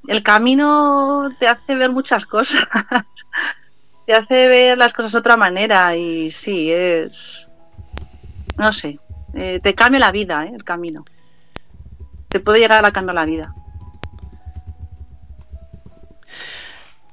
el, 0.08 0.24
camino 0.24 1.30
te 1.40 1.48
hace 1.48 1.76
ver 1.76 1.92
muchas 1.92 2.26
cosas. 2.26 2.64
te 4.06 4.14
hace 4.14 4.48
ver 4.48 4.78
las 4.78 4.94
cosas 4.94 5.14
de 5.14 5.20
otra 5.20 5.36
manera 5.36 5.96
y 5.96 6.32
sí, 6.32 6.72
es... 6.72 7.50
No 8.58 8.72
sé, 8.72 9.00
eh, 9.34 9.60
te 9.62 9.76
cambia 9.76 10.00
la 10.00 10.12
vida, 10.12 10.46
eh, 10.46 10.52
el 10.54 10.64
camino. 10.64 11.06
Te 12.28 12.40
puede 12.40 12.60
llegar 12.60 12.86
a 12.86 12.92
cambiar 12.92 13.16
la 13.16 13.26
vida. 13.26 13.54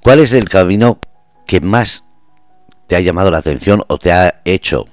¿Cuál 0.04 0.18
es 0.18 0.34
el 0.34 0.50
camino 0.50 1.00
que 1.46 1.62
más 1.62 2.04
te 2.88 2.94
ha 2.94 3.00
llamado 3.00 3.30
la 3.30 3.38
atención 3.38 3.82
o 3.88 3.96
te 3.96 4.12
ha 4.12 4.42
hecho 4.44 4.84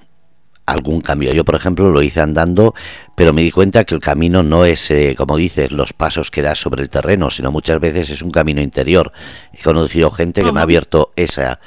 algún 0.65 1.01
cambio? 1.01 1.33
Yo, 1.33 1.43
por 1.43 1.55
ejemplo, 1.55 1.89
lo 1.89 2.01
hice 2.01 2.21
andando, 2.21 2.73
pero 3.13 3.33
me 3.33 3.41
di 3.41 3.51
cuenta 3.51 3.83
que 3.83 3.93
el 3.93 3.99
camino 3.99 4.41
no 4.41 4.63
es, 4.63 4.89
eh, 4.89 5.15
como 5.17 5.35
dices, 5.35 5.73
los 5.73 5.91
pasos 5.91 6.31
que 6.31 6.41
das 6.41 6.59
sobre 6.59 6.81
el 6.81 6.89
terreno, 6.89 7.29
sino 7.29 7.51
muchas 7.51 7.81
veces 7.81 8.09
es 8.09 8.21
un 8.21 8.31
camino 8.31 8.61
interior. 8.61 9.11
He 9.51 9.61
conocido 9.61 10.11
gente 10.11 10.43
que 10.43 10.51
me 10.53 10.61
ha 10.61 10.63
abierto 10.63 11.11
esa, 11.17 11.59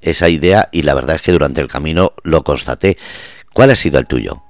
esa 0.00 0.28
idea 0.28 0.68
y 0.72 0.82
la 0.82 0.94
verdad 0.94 1.14
es 1.14 1.22
que 1.22 1.30
durante 1.30 1.60
el 1.60 1.68
camino 1.68 2.14
lo 2.24 2.42
constaté. 2.42 2.98
¿Cuál 3.54 3.70
ha 3.70 3.76
sido 3.76 4.00
el 4.00 4.08
tuyo? 4.08 4.42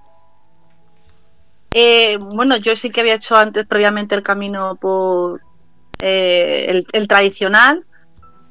Eh, 1.73 2.17
bueno, 2.19 2.57
yo 2.57 2.75
sí 2.77 2.89
que 2.89 3.03
había 3.03 3.17
hecho 3.17 3.37
antes 3.37 3.67
previamente 3.67 4.15
el 4.15 4.23
camino 4.23 4.77
por 4.77 5.43
eh, 6.01 6.85
el, 6.93 7.09
tradicional, 7.09 7.85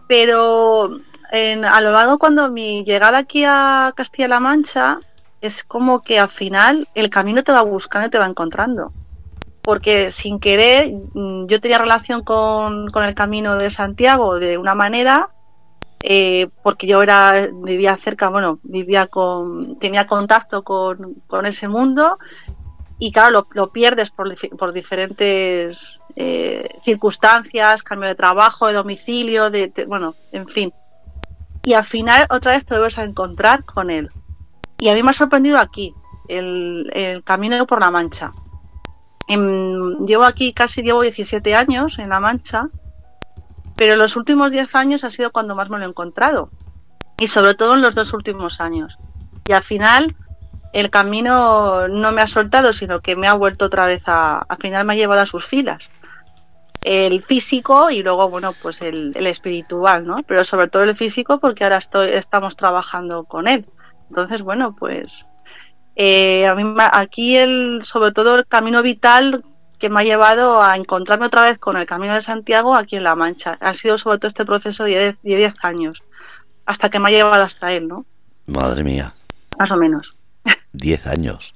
pero 0.08 1.00
a 1.30 1.82
lo 1.82 1.92
largo 1.92 2.18
cuando 2.18 2.50
mi 2.50 2.84
llegada 2.84 3.20
aquí 3.20 3.44
a 3.46 3.94
Castilla-La 3.96 4.40
Mancha 4.40 5.00
es 5.42 5.64
como 5.64 6.02
que 6.02 6.20
al 6.20 6.30
final 6.30 6.88
el 6.96 7.10
camino 7.10 7.44
te 7.44 7.52
va 7.52 7.62
buscando 7.62 8.08
y 8.08 8.12
te 8.12 8.20
va 8.20 8.26
encontrando. 8.26 8.92
Porque 9.62 10.12
sin 10.12 10.40
querer 10.40 10.94
mm, 11.14 11.48
yo 11.48 11.60
tenía 11.60 11.78
relación 11.78 12.24
con, 12.24 12.90
el 12.96 13.14
camino 13.14 13.56
de 13.58 13.70
Santiago 13.70 14.40
de 14.40 14.58
una 14.58 14.76
manera, 14.76 15.30
eh, 16.02 16.48
porque 16.64 16.88
yo 16.88 17.02
era 17.02 17.50
vivía 17.52 17.98
cerca, 17.98 18.30
bueno, 18.30 18.60
vivía 18.64 19.08
con, 19.08 19.78
tenía 19.80 20.08
contacto 20.08 20.64
con, 20.64 21.16
con 21.28 21.46
ese 21.46 21.68
mundo 21.68 22.18
y 23.00 23.12
claro, 23.12 23.46
lo, 23.52 23.68
pierdes 23.72 24.10
por, 24.10 24.34
por 24.58 24.74
diferentes 24.74 26.00
eh, 26.20 26.68
circunstancias, 26.82 27.84
cambio 27.84 28.10
de 28.10 28.16
trabajo, 28.16 28.66
de 28.66 28.74
domicilio, 28.74 29.52
de, 29.52 29.72
bueno, 29.88 30.16
en 30.32 30.48
fin. 30.48 30.74
Y 31.64 31.74
al 31.74 31.86
final 31.86 32.26
otra 32.32 32.54
vez 32.54 32.66
te 32.66 32.74
vuelves 32.74 32.98
a 32.98 33.04
encontrar 33.04 33.64
con 33.66 33.92
él. 33.92 34.10
Y 34.80 34.90
a 34.90 34.96
mí 34.96 35.04
me 35.04 35.12
ha 35.12 35.14
sorprendido 35.14 35.60
aquí, 35.60 35.94
el, 36.28 36.90
el 36.96 37.24
camino 37.24 37.68
por 37.68 37.82
la 37.82 37.92
Mancha. 37.92 38.32
llevo 39.28 40.24
aquí 40.24 40.54
casi, 40.54 40.82
llevo 40.82 41.02
17 41.02 41.54
años 41.54 42.00
en 42.00 42.10
la 42.10 42.20
Mancha, 42.20 42.68
pero 43.76 43.94
en 43.94 44.00
los 44.00 44.16
últimos 44.16 44.52
10 44.52 44.74
años 44.74 45.04
ha 45.04 45.12
sido 45.12 45.32
cuando 45.32 45.54
más 45.54 45.70
me 45.70 45.78
lo 45.78 45.86
he 45.86 45.88
encontrado. 45.88 46.50
Y 47.20 47.28
sobre 47.28 47.54
todo 47.54 47.76
en 47.76 47.84
los 47.84 47.94
dos 47.94 48.12
últimos 48.14 48.60
años. 48.60 48.98
Y 49.46 49.52
al 49.52 49.64
final 49.64 50.16
el 50.74 50.90
camino 50.90 51.88
no 51.88 52.12
me 52.12 52.24
ha 52.24 52.28
soltado, 52.28 52.74
sino 52.74 53.02
que 53.02 53.16
me 53.16 53.28
ha 53.28 53.36
vuelto 53.36 53.66
otra 53.66 53.86
vez 53.86 54.02
a, 54.08 54.40
al 54.40 54.58
final 54.58 54.84
me 54.84 54.94
ha 54.94 54.98
llevado 54.98 55.22
a 55.22 55.28
sus 55.28 55.46
filas. 55.46 55.92
El 56.90 57.22
físico 57.22 57.90
y 57.90 58.02
luego, 58.02 58.30
bueno, 58.30 58.54
pues 58.54 58.82
el, 58.82 59.14
espiritual, 59.28 60.06
¿no? 60.06 60.24
Pero 60.26 60.46
sobre 60.46 60.70
todo 60.70 60.84
el 60.84 60.96
físico 60.96 61.40
porque 61.40 61.66
ahora 61.66 61.78
estoy, 61.78 62.12
estamos 62.12 62.56
trabajando 62.56 63.26
con 63.26 63.48
él. 63.50 63.66
Entonces, 64.10 64.42
bueno, 64.42 64.74
pues 64.74 65.26
eh, 65.98 66.46
a 66.48 66.56
mí 66.56 66.64
aquí 66.94 67.36
el, 67.36 67.82
sobre 67.84 68.14
todo 68.14 68.36
el 68.36 68.48
camino 68.48 68.82
vital 68.84 69.44
que 69.80 69.90
me 69.90 70.00
ha 70.00 70.04
llevado 70.04 70.62
a 70.62 70.78
encontrarme 70.78 71.26
otra 71.26 71.44
vez 71.44 71.60
con 71.60 71.76
el 71.76 71.86
Camino 71.86 72.14
de 72.14 72.22
Santiago 72.22 72.74
aquí 72.74 72.96
en 72.96 73.04
La 73.04 73.16
Mancha. 73.16 73.58
Ha 73.60 73.74
sido 73.74 73.98
sobre 73.98 74.18
todo 74.18 74.28
este 74.28 74.46
proceso 74.46 74.86
de 74.86 75.16
10 75.24 75.56
años, 75.62 76.04
hasta 76.66 76.90
que 76.90 77.00
me 77.00 77.10
ha 77.10 77.12
llevado 77.12 77.44
hasta 77.44 77.74
él, 77.74 77.88
¿no? 77.88 78.06
Madre 78.46 78.84
mía. 78.84 79.14
Más 79.60 79.70
o 79.72 79.76
menos. 79.76 80.16
Diez 80.72 81.06
años. 81.06 81.54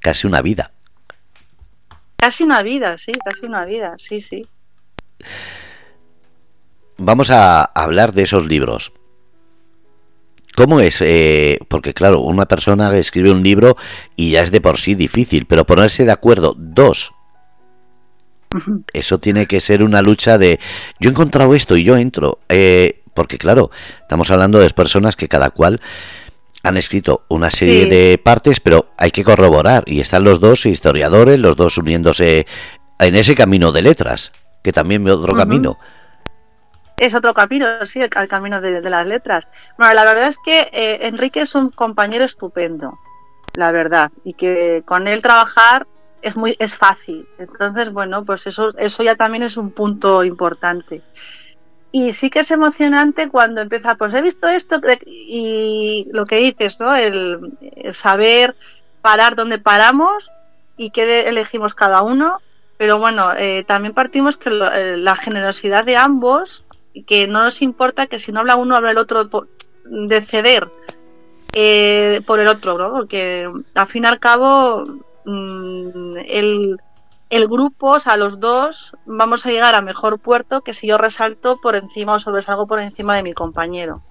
Casi 0.00 0.26
una 0.26 0.40
vida. 0.40 0.72
Casi 2.20 2.44
una 2.44 2.62
vida, 2.62 2.98
sí, 2.98 3.12
casi 3.24 3.46
una 3.46 3.64
vida, 3.64 3.94
sí, 3.96 4.20
sí. 4.20 4.46
Vamos 6.98 7.30
a 7.30 7.64
hablar 7.64 8.12
de 8.12 8.24
esos 8.24 8.46
libros. 8.46 8.92
¿Cómo 10.54 10.80
es? 10.80 11.00
Eh, 11.00 11.58
porque 11.68 11.94
claro, 11.94 12.20
una 12.20 12.44
persona 12.44 12.94
escribe 12.94 13.30
un 13.30 13.42
libro 13.42 13.78
y 14.16 14.32
ya 14.32 14.42
es 14.42 14.50
de 14.50 14.60
por 14.60 14.78
sí 14.78 14.94
difícil, 14.94 15.46
pero 15.46 15.64
ponerse 15.64 16.04
de 16.04 16.12
acuerdo 16.12 16.54
dos. 16.58 17.12
Eso 18.92 19.18
tiene 19.18 19.46
que 19.46 19.60
ser 19.60 19.82
una 19.82 20.02
lucha 20.02 20.36
de 20.36 20.60
yo 20.98 21.08
he 21.08 21.12
encontrado 21.12 21.54
esto 21.54 21.78
y 21.78 21.84
yo 21.84 21.96
entro. 21.96 22.40
Eh, 22.50 23.02
porque 23.14 23.38
claro, 23.38 23.70
estamos 24.02 24.30
hablando 24.30 24.58
de 24.58 24.68
personas 24.70 25.16
que 25.16 25.28
cada 25.28 25.50
cual 25.50 25.80
han 26.62 26.76
escrito 26.76 27.24
una 27.28 27.50
serie 27.50 27.86
de 27.86 28.18
partes, 28.18 28.60
pero 28.60 28.90
hay 28.96 29.10
que 29.10 29.24
corroborar. 29.24 29.84
Y 29.86 30.00
están 30.00 30.24
los 30.24 30.40
dos 30.40 30.66
historiadores, 30.66 31.40
los 31.40 31.56
dos 31.56 31.78
uniéndose 31.78 32.46
en 32.98 33.16
ese 33.16 33.34
camino 33.34 33.72
de 33.72 33.82
letras, 33.82 34.32
que 34.62 34.72
también 34.72 35.06
es 35.06 35.12
otro 35.14 35.34
camino. 35.34 35.78
Es 36.96 37.14
otro 37.14 37.32
camino, 37.32 37.66
sí, 37.86 38.00
el, 38.00 38.10
camino 38.10 38.60
de, 38.60 38.82
las 38.82 39.06
letras. 39.06 39.48
Bueno, 39.78 39.94
la 39.94 40.04
verdad 40.04 40.28
es 40.28 40.36
que 40.36 40.68
eh, 40.72 40.98
Enrique 41.06 41.40
es 41.40 41.54
un 41.54 41.70
compañero 41.70 42.24
estupendo, 42.26 42.98
la 43.56 43.72
verdad, 43.72 44.10
y 44.22 44.34
que 44.34 44.82
con 44.84 45.08
él 45.08 45.22
trabajar 45.22 45.86
es 46.20 46.36
muy 46.36 46.56
es 46.58 46.76
fácil. 46.76 47.26
Entonces, 47.38 47.90
bueno, 47.90 48.26
pues 48.26 48.46
eso 48.46 48.76
eso 48.76 49.02
ya 49.02 49.16
también 49.16 49.42
es 49.42 49.56
un 49.56 49.70
punto 49.70 50.24
importante. 50.24 51.00
Y 51.92 52.12
sí 52.12 52.30
que 52.30 52.40
es 52.40 52.50
emocionante 52.50 53.28
cuando 53.28 53.60
empieza, 53.60 53.96
pues 53.96 54.14
he 54.14 54.22
visto 54.22 54.48
esto 54.48 54.80
y 55.06 56.06
lo 56.12 56.24
que 56.24 56.36
dices, 56.36 56.78
¿no? 56.80 56.94
El, 56.94 57.52
saber 57.92 58.54
parar 59.02 59.34
donde 59.34 59.58
paramos 59.58 60.30
y 60.76 60.90
qué 60.90 61.28
elegimos 61.28 61.74
cada 61.74 62.02
uno. 62.02 62.38
Pero 62.78 62.98
bueno, 62.98 63.32
eh, 63.36 63.64
también 63.66 63.92
partimos 63.92 64.36
que 64.36 64.50
eh, 64.50 64.96
la 64.96 65.16
generosidad 65.16 65.84
de 65.84 65.96
ambos, 65.96 66.64
que 67.06 67.26
no 67.26 67.42
nos 67.42 67.60
importa 67.60 68.06
que 68.06 68.18
si 68.18 68.30
no 68.30 68.40
habla 68.40 68.56
uno, 68.56 68.76
habla 68.76 68.92
el 68.92 68.98
otro 68.98 69.28
de 69.84 70.20
ceder 70.20 70.68
eh, 71.52 72.20
por 72.24 72.38
el 72.38 72.46
otro, 72.46 72.78
¿no? 72.78 72.92
Porque 72.92 73.50
al 73.74 73.86
fin 73.88 74.04
y 74.04 74.06
al 74.06 74.20
cabo, 74.20 74.84
mm, 75.24 76.18
el 76.28 76.76
el 77.30 77.46
grupo, 77.46 77.92
o 77.92 77.98
sea, 78.00 78.16
los 78.16 78.40
dos, 78.40 78.96
vamos 79.06 79.46
a 79.46 79.50
llegar 79.50 79.76
a 79.76 79.80
mejor 79.80 80.18
puerto 80.18 80.62
que 80.62 80.74
si 80.74 80.88
yo 80.88 80.98
resalto 80.98 81.56
por 81.62 81.76
encima 81.76 82.14
o 82.14 82.18
sobresalgo 82.18 82.66
por 82.66 82.80
encima 82.80 83.14
de 83.16 83.22
mi 83.22 83.32
compañero. 83.32 84.02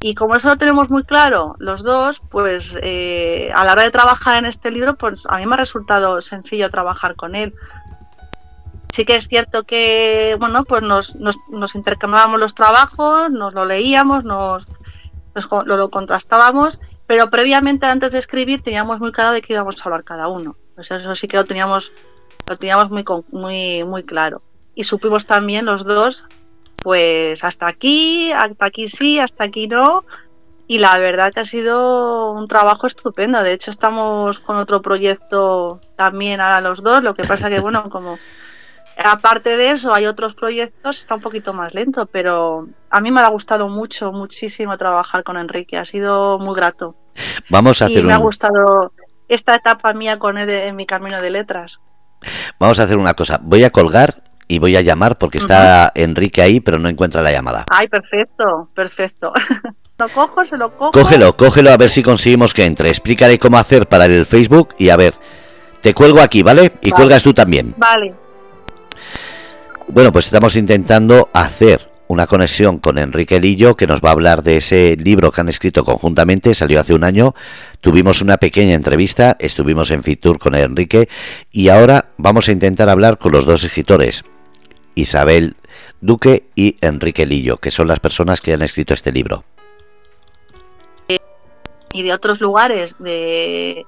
Y 0.00 0.16
como 0.16 0.34
eso 0.34 0.48
lo 0.48 0.58
tenemos 0.58 0.90
muy 0.90 1.04
claro, 1.04 1.54
los 1.60 1.84
dos, 1.84 2.20
pues 2.28 2.76
eh, 2.82 3.52
a 3.54 3.64
la 3.64 3.72
hora 3.72 3.84
de 3.84 3.92
trabajar 3.92 4.34
en 4.34 4.46
este 4.46 4.72
libro, 4.72 4.96
pues 4.96 5.22
a 5.28 5.38
mí 5.38 5.46
me 5.46 5.54
ha 5.54 5.58
resultado 5.58 6.20
sencillo 6.20 6.68
trabajar 6.70 7.14
con 7.14 7.36
él. 7.36 7.54
Sí 8.88 9.04
que 9.04 9.14
es 9.14 9.28
cierto 9.28 9.62
que, 9.62 10.36
bueno, 10.40 10.64
pues 10.64 10.82
nos, 10.82 11.14
nos, 11.14 11.74
intercambiábamos 11.76 12.40
los 12.40 12.56
trabajos, 12.56 13.30
nos 13.30 13.54
lo 13.54 13.64
leíamos, 13.64 14.24
nos, 14.24 14.66
lo, 15.64 15.90
contrastábamos, 15.90 16.80
pero 17.06 17.30
previamente 17.30 17.86
antes 17.86 18.10
de 18.10 18.18
escribir 18.18 18.64
teníamos 18.64 18.98
muy 18.98 19.12
claro 19.12 19.30
de 19.30 19.40
qué 19.40 19.52
íbamos 19.52 19.80
a 19.80 19.84
hablar 19.84 20.02
cada 20.02 20.26
uno. 20.26 20.56
Pues 20.74 20.90
eso 20.90 21.14
sí 21.14 21.28
que 21.28 21.36
lo 21.36 21.44
teníamos 21.44 21.92
lo 22.46 22.56
teníamos 22.56 22.90
muy, 22.90 23.04
muy, 23.30 23.84
muy 23.84 24.02
claro. 24.04 24.42
Y 24.74 24.84
supimos 24.84 25.26
también 25.26 25.66
los 25.66 25.84
dos, 25.84 26.24
pues 26.82 27.44
hasta 27.44 27.68
aquí, 27.68 28.32
hasta 28.32 28.66
aquí 28.66 28.88
sí, 28.88 29.18
hasta 29.18 29.44
aquí 29.44 29.68
no. 29.68 30.04
Y 30.66 30.78
la 30.78 30.98
verdad 30.98 31.32
que 31.32 31.40
ha 31.40 31.44
sido 31.44 32.32
un 32.32 32.48
trabajo 32.48 32.86
estupendo. 32.86 33.42
De 33.42 33.52
hecho, 33.52 33.70
estamos 33.70 34.40
con 34.40 34.56
otro 34.56 34.80
proyecto 34.80 35.80
también 35.96 36.40
ahora 36.40 36.60
los 36.60 36.82
dos. 36.82 37.02
Lo 37.02 37.14
que 37.14 37.24
pasa 37.24 37.50
que, 37.50 37.60
bueno, 37.60 37.88
como 37.90 38.18
aparte 38.96 39.56
de 39.56 39.70
eso 39.70 39.94
hay 39.94 40.06
otros 40.06 40.34
proyectos, 40.34 40.98
está 40.98 41.14
un 41.14 41.20
poquito 41.20 41.52
más 41.52 41.74
lento. 41.74 42.06
Pero 42.06 42.68
a 42.90 43.00
mí 43.00 43.10
me 43.10 43.20
ha 43.20 43.28
gustado 43.28 43.68
mucho, 43.68 44.12
muchísimo 44.12 44.76
trabajar 44.78 45.24
con 45.24 45.36
Enrique. 45.36 45.76
Ha 45.76 45.84
sido 45.84 46.38
muy 46.38 46.54
grato. 46.54 46.96
Vamos 47.50 47.82
a 47.82 47.86
hacer 47.86 47.98
y 47.98 48.02
me 48.02 48.14
ha 48.14 48.18
gustado 48.18 48.92
esta 49.28 49.54
etapa 49.54 49.92
mía 49.92 50.18
con 50.18 50.38
él 50.38 50.48
en 50.48 50.76
mi 50.76 50.86
camino 50.86 51.20
de 51.20 51.30
letras. 51.30 51.80
Vamos 52.58 52.78
a 52.78 52.84
hacer 52.84 52.98
una 52.98 53.14
cosa. 53.14 53.38
Voy 53.42 53.64
a 53.64 53.70
colgar 53.70 54.22
y 54.48 54.58
voy 54.58 54.76
a 54.76 54.80
llamar 54.80 55.18
porque 55.18 55.38
está 55.38 55.92
Enrique 55.94 56.42
ahí, 56.42 56.60
pero 56.60 56.78
no 56.78 56.88
encuentra 56.88 57.22
la 57.22 57.32
llamada. 57.32 57.64
Ay, 57.70 57.88
perfecto, 57.88 58.68
perfecto. 58.74 59.32
¿Lo 59.98 60.08
cojo? 60.08 60.44
¿Se 60.44 60.56
lo 60.56 60.76
cojo? 60.76 60.92
Cógelo, 60.92 61.36
cógelo 61.36 61.70
a 61.70 61.76
ver 61.76 61.90
si 61.90 62.02
conseguimos 62.02 62.54
que 62.54 62.64
entre. 62.64 62.88
Explícale 62.88 63.38
cómo 63.38 63.58
hacer 63.58 63.86
para 63.86 64.06
el 64.06 64.26
Facebook 64.26 64.74
y 64.78 64.88
a 64.88 64.96
ver. 64.96 65.14
Te 65.80 65.94
cuelgo 65.94 66.20
aquí, 66.20 66.42
¿vale? 66.42 66.72
Y 66.80 66.90
cuelgas 66.90 67.22
tú 67.22 67.32
también. 67.32 67.74
Vale. 67.76 68.14
Bueno, 69.88 70.10
pues 70.10 70.26
estamos 70.26 70.56
intentando 70.56 71.28
hacer 71.32 71.91
una 72.12 72.26
conexión 72.26 72.78
con 72.78 72.98
Enrique 72.98 73.40
Lillo 73.40 73.74
que 73.74 73.86
nos 73.86 74.02
va 74.02 74.10
a 74.10 74.12
hablar 74.12 74.42
de 74.42 74.58
ese 74.58 74.96
libro 75.02 75.32
que 75.32 75.40
han 75.40 75.48
escrito 75.48 75.82
conjuntamente, 75.82 76.54
salió 76.54 76.78
hace 76.78 76.92
un 76.92 77.04
año, 77.04 77.34
tuvimos 77.80 78.20
una 78.20 78.36
pequeña 78.36 78.74
entrevista, 78.74 79.34
estuvimos 79.40 79.90
en 79.90 80.02
Fitur 80.02 80.38
con 80.38 80.54
Enrique 80.54 81.08
y 81.50 81.70
ahora 81.70 82.10
vamos 82.18 82.48
a 82.48 82.52
intentar 82.52 82.90
hablar 82.90 83.16
con 83.16 83.32
los 83.32 83.46
dos 83.46 83.64
escritores, 83.64 84.24
Isabel 84.94 85.56
Duque 86.02 86.44
y 86.54 86.76
Enrique 86.82 87.24
Lillo, 87.24 87.56
que 87.56 87.70
son 87.70 87.88
las 87.88 87.98
personas 87.98 88.42
que 88.42 88.52
han 88.52 88.60
escrito 88.60 88.92
este 88.92 89.10
libro. 89.10 89.44
Y 91.94 92.02
de 92.02 92.12
otros 92.12 92.42
lugares 92.42 92.96
de, 92.98 93.86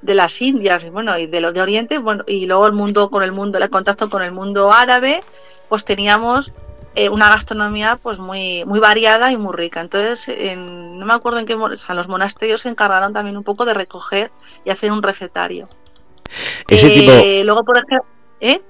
de 0.00 0.14
las 0.14 0.40
Indias 0.40 0.84
y 0.84 0.90
bueno 0.90 1.18
y 1.18 1.26
de 1.26 1.40
los 1.40 1.52
de 1.52 1.60
Oriente 1.60 1.98
bueno 1.98 2.22
y 2.26 2.46
luego 2.46 2.66
el 2.66 2.72
mundo 2.72 3.10
con 3.10 3.24
el 3.24 3.32
mundo 3.32 3.58
el 3.58 3.70
contacto 3.70 4.10
con 4.10 4.22
el 4.22 4.32
mundo 4.32 4.72
árabe 4.72 5.20
pues 5.68 5.84
teníamos 5.84 6.52
eh, 6.94 7.08
una 7.08 7.28
gastronomía 7.28 7.98
pues 8.02 8.18
muy 8.18 8.64
muy 8.64 8.80
variada 8.80 9.32
y 9.32 9.36
muy 9.36 9.54
rica 9.54 9.80
entonces 9.80 10.28
no 10.56 11.06
me 11.06 11.12
acuerdo 11.12 11.38
en 11.38 11.46
qué 11.46 11.54
o 11.54 11.68
los 11.68 12.08
monasterios 12.08 12.62
se 12.62 12.68
encargaron 12.68 13.12
también 13.12 13.36
un 13.36 13.44
poco 13.44 13.64
de 13.64 13.74
recoger 13.74 14.30
y 14.64 14.70
hacer 14.70 14.92
un 14.92 15.02
recetario 15.02 15.68
ese 16.68 16.90
tipo 16.90 17.12
eh, 17.12 17.42
luego 17.44 17.64
por 17.64 17.78
ejemplo 17.78 18.04
¿eh? 18.40 18.60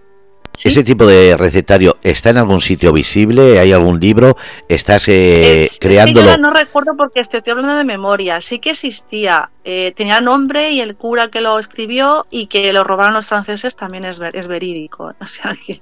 ¿Ese 0.63 0.85
tipo 0.85 1.07
de 1.07 1.37
recetario 1.37 1.99
está 2.03 2.31
en 2.31 2.39
algún 2.39 2.61
sitio 2.61 2.93
visible? 2.93 3.59
¿Hay 3.59 3.73
algún 3.73 3.99
libro? 3.99 4.37
¿Estás 4.69 5.09
eh, 5.09 5.69
creándolo? 5.81 6.37
no 6.39 6.53
recuerdo 6.53 6.93
porque 6.97 7.21
estoy, 7.21 7.41
hablando 7.51 7.75
de 7.75 7.85
memoria. 7.85 8.41
Sí 8.41 8.61
que 8.61 8.71
existía. 8.71 9.51
Eh, 9.65 9.93
tenía 9.97 10.21
nombre 10.21 10.71
y 10.71 10.81
el 10.81 10.97
cura 10.97 11.29
que 11.29 11.41
lo 11.41 11.59
escribió 11.59 12.27
y 12.31 12.47
que 12.47 12.73
lo 12.73 12.85
robaron 12.85 13.15
los 13.15 13.27
franceses 13.27 13.75
también 13.75 14.05
es, 14.05 14.21
es 14.33 14.47
verídico. 14.47 15.13
O 15.25 15.27
sea 15.27 15.57
que 15.67 15.81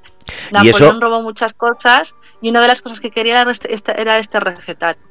Napoleón 0.53 1.01
robó 1.01 1.21
muchas 1.21 1.53
cosas 1.53 2.15
y 2.41 2.51
una 2.51 2.61
de 2.61 2.69
las 2.69 2.81
cosas 2.81 3.01
que 3.01 3.11
quería 3.11 3.41
era 3.41 3.51
este, 3.51 3.75
este, 3.75 4.01
era 4.01 4.19
este 4.19 4.41
recetario. 4.41 5.03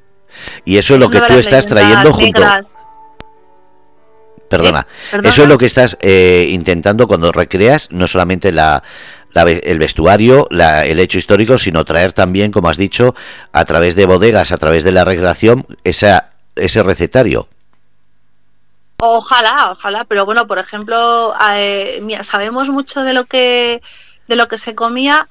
Y 0.63 0.77
eso 0.77 0.93
es 0.95 0.99
lo 0.99 1.09
que 1.09 1.19
tú 1.19 1.33
estás 1.33 1.67
trayendo 1.67 2.13
junto. 2.13 2.41
Perdona. 4.47 4.85
Eso 5.23 5.43
es 5.43 5.49
lo 5.49 5.57
que 5.57 5.65
estás 5.65 5.97
eh, 6.01 6.47
intentando 6.49 7.07
cuando 7.07 7.31
recreas 7.31 7.89
no 7.91 8.07
solamente 8.07 8.51
la, 8.51 8.83
el 9.35 9.79
vestuario, 9.79 10.47
el 10.49 10.99
hecho 10.99 11.17
histórico, 11.17 11.57
sino 11.57 11.85
traer 11.85 12.13
también, 12.13 12.51
como 12.51 12.69
has 12.69 12.77
dicho, 12.77 13.15
a 13.51 13.65
través 13.65 13.95
de 13.95 14.05
bodegas, 14.05 14.51
a 14.51 14.57
través 14.57 14.83
de 14.83 14.91
la 14.91 15.05
recreación, 15.05 15.65
esa, 15.83 16.31
ese 16.55 16.83
recetario. 16.83 17.47
Ojalá, 19.03 19.71
ojalá, 19.71 20.05
pero 20.05 20.25
bueno, 20.25 20.45
por 20.45 20.59
ejemplo, 20.59 21.33
eh, 21.55 22.01
sabemos 22.21 22.69
mucho 22.69 23.01
de 23.01 23.13
lo 23.13 23.25
que 23.25 23.81
de 24.27 24.35
lo 24.35 24.47
que 24.47 24.57
se 24.57 24.75
comía 24.75 25.27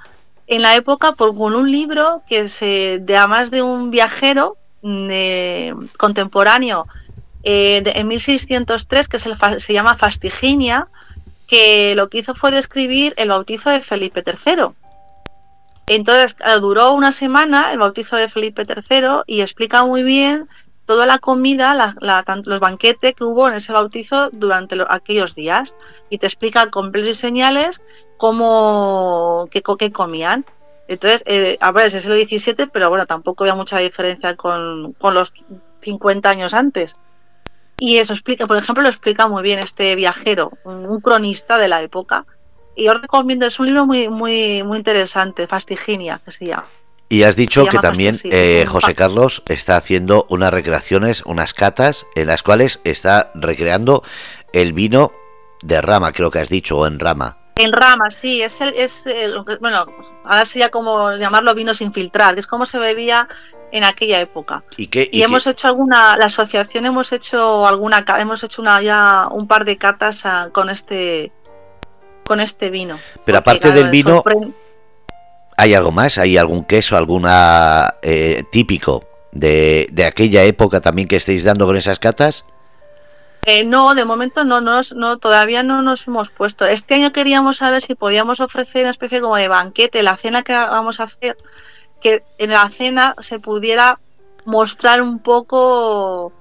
en 0.47 0.62
la 0.62 0.75
época 0.75 1.12
por 1.12 1.37
con 1.37 1.54
un 1.54 1.71
libro 1.71 2.23
que 2.28 2.49
se 2.49 2.99
de 3.00 3.16
además 3.16 3.50
de 3.50 3.62
un 3.62 3.90
viajero 3.90 4.57
mm, 4.83 5.87
contemporáneo 5.97 6.87
eh, 7.45 7.83
en 7.87 8.09
1603 8.09 9.09
que 9.09 9.19
se 9.19 9.73
llama 9.73 9.97
Fastiginia 9.97 10.88
que 11.50 11.97
lo 11.97 12.09
que 12.09 12.19
hizo 12.19 12.37
fue 12.37 12.52
describir 12.52 13.12
el 13.16 13.30
bautizo 13.30 13.71
de 13.71 13.83
Felipe 13.83 14.23
III. 14.25 14.69
Entonces, 15.88 16.37
duró 16.61 16.92
una 16.92 17.11
semana 17.11 17.73
el 17.73 17.80
bautizo 17.80 18.14
de 18.14 18.28
Felipe 18.28 18.62
III 18.62 19.23
y 19.26 19.40
explica 19.40 19.85
muy 19.85 20.04
bien 20.04 20.49
toda 20.87 21.07
la 21.07 21.19
comida, 21.19 21.75
los 22.45 22.61
banquetes 22.61 23.14
que 23.14 23.25
hubo 23.25 23.49
en 23.49 23.54
ese 23.54 23.73
bautizo 23.73 24.30
durante 24.30 24.76
aquellos 24.88 25.35
días. 25.35 25.75
Y 26.09 26.19
te 26.19 26.26
explica 26.26 26.71
con 26.71 26.92
y 26.95 27.14
señales 27.14 27.80
cómo, 28.16 29.49
qué, 29.50 29.91
comían. 29.91 30.45
Entonces, 30.86 31.25
eh, 31.26 31.58
a 31.60 31.73
ver, 31.73 31.86
es 31.86 31.95
el 31.95 32.02
siglo 32.02 32.15
XVII, 32.15 32.69
pero 32.73 32.91
bueno, 32.91 33.06
tampoco 33.06 33.43
había 33.43 33.56
mucha 33.56 33.78
diferencia 33.78 34.36
con, 34.36 34.93
con 34.93 35.15
los 35.15 35.32
50 35.80 36.30
años 36.30 36.54
antes. 36.54 36.95
Y 37.80 37.97
eso 37.97 38.12
explica, 38.12 38.47
por 38.47 38.58
ejemplo, 38.58 38.82
lo 38.82 38.90
explica 38.90 39.26
muy 39.26 39.43
bien 39.43 39.58
este 39.58 39.97
viajero, 39.97 40.52
un, 40.64 41.00
cronista 41.00 41.56
de 41.56 41.66
la 41.66 41.82
época. 41.82 42.26
Y 42.76 42.84
yo 42.84 42.95
recomiendo, 42.95 43.47
es 43.47 43.58
un 43.58 43.66
libro 43.66 43.86
muy, 43.86 44.10
muy, 44.10 44.62
muy 44.62 44.76
interesante, 44.76 45.47
Fastiginia, 45.47 46.21
que 46.23 46.30
se 46.30 46.45
llama. 46.47 46.66
Y 47.08 47.25
has 47.25 47.36
dicho 47.36 47.66
que 47.66 47.78
también 47.78 48.16
eh, 48.25 48.66
José 48.69 48.95
Carlos 48.95 49.43
está 49.49 49.76
haciendo 49.76 50.26
unas 50.28 50.52
recreaciones, 50.52 51.23
unas 51.25 51.54
catas, 51.54 52.06
en 52.14 52.28
las 52.28 52.43
cuales 52.43 52.80
está 52.84 53.32
recreando 53.34 54.04
el 54.52 54.75
vino 54.75 55.12
de 55.62 55.80
rama, 55.80 56.12
creo 56.12 56.30
que 56.30 56.38
has 56.38 56.50
dicho, 56.50 56.78
o 56.78 56.86
en 56.86 57.00
rama. 57.00 57.40
En 57.61 57.73
rama, 57.73 58.11
sí, 58.11 58.41
es, 58.41 58.59
el, 58.63 58.75
es 58.75 59.05
bueno, 59.61 59.85
ahora 60.25 60.47
sería 60.47 60.71
como 60.71 61.13
llamarlo 61.13 61.55
vino 61.55 61.75
sin 61.75 61.93
filtrar, 61.93 62.33
que 62.33 62.41
es 62.41 62.47
como 62.47 62.65
se 62.65 62.79
bebía 62.79 63.29
en 63.71 63.85
aquella 63.85 64.19
época. 64.19 64.63
Y, 64.79 64.87
qué, 64.87 65.11
y, 65.13 65.23
hemos 65.23 65.47
hecho 65.47 65.69
alguna, 65.69 66.17
la 66.19 66.27
asociación 66.27 66.87
hemos 66.87 67.13
hecho 67.13 67.67
alguna, 67.67 68.03
hemos 68.19 68.43
hecho 68.45 68.63
una 68.63 68.81
ya 68.81 69.29
un 69.31 69.47
par 69.47 69.67
de 69.67 69.77
catas 69.77 70.25
con 70.53 70.71
este, 70.71 71.33
con 72.25 72.41
este 72.41 72.71
vino. 72.71 72.99
Pero 73.27 73.37
aparte 73.37 73.73
del 73.73 73.91
vino, 73.91 74.25
¿hay 75.59 75.75
algo 75.75 75.93
más? 75.93 76.17
¿Hay 76.17 76.39
algún 76.39 76.65
queso, 76.65 76.97
alguna 76.97 77.97
eh, 78.01 78.45
típico 78.51 79.05
de, 79.33 79.87
de 79.93 80.07
aquella 80.07 80.45
época 80.45 80.81
también 80.81 81.07
que 81.07 81.17
estéis 81.17 81.45
dando 81.45 81.67
con 81.67 81.77
esas 81.77 81.99
catas? 81.99 82.47
Eh, 83.45 83.65
no, 83.65 83.95
de 83.95 84.05
momento 84.05 84.45
no, 84.45 84.61
no, 84.61 85.19
todavía 85.19 85.63
no 85.63 85.83
nos 85.83 86.07
hemos 86.07 86.31
puesto. 86.31 86.67
Este 86.67 86.95
año 86.95 87.13
queríamos 87.13 87.59
saber 87.59 87.81
si 87.81 87.95
podíamos 87.95 88.41
ofrecer 88.41 88.83
una 88.83 88.91
especie 88.91 89.21
como 89.21 89.37
de 89.37 89.49
banquete, 89.49 90.03
la 90.03 90.17
cena 90.17 90.43
que 90.43 90.53
vamos 90.53 91.00
a 91.00 91.05
hacer, 91.05 91.37
que 92.00 92.23
en 92.39 92.50
la 92.50 92.69
cena 92.69 93.15
se 93.21 93.39
pudiera 93.39 93.99
mostrar 94.45 95.00
un 95.00 95.21
poco 95.21 96.33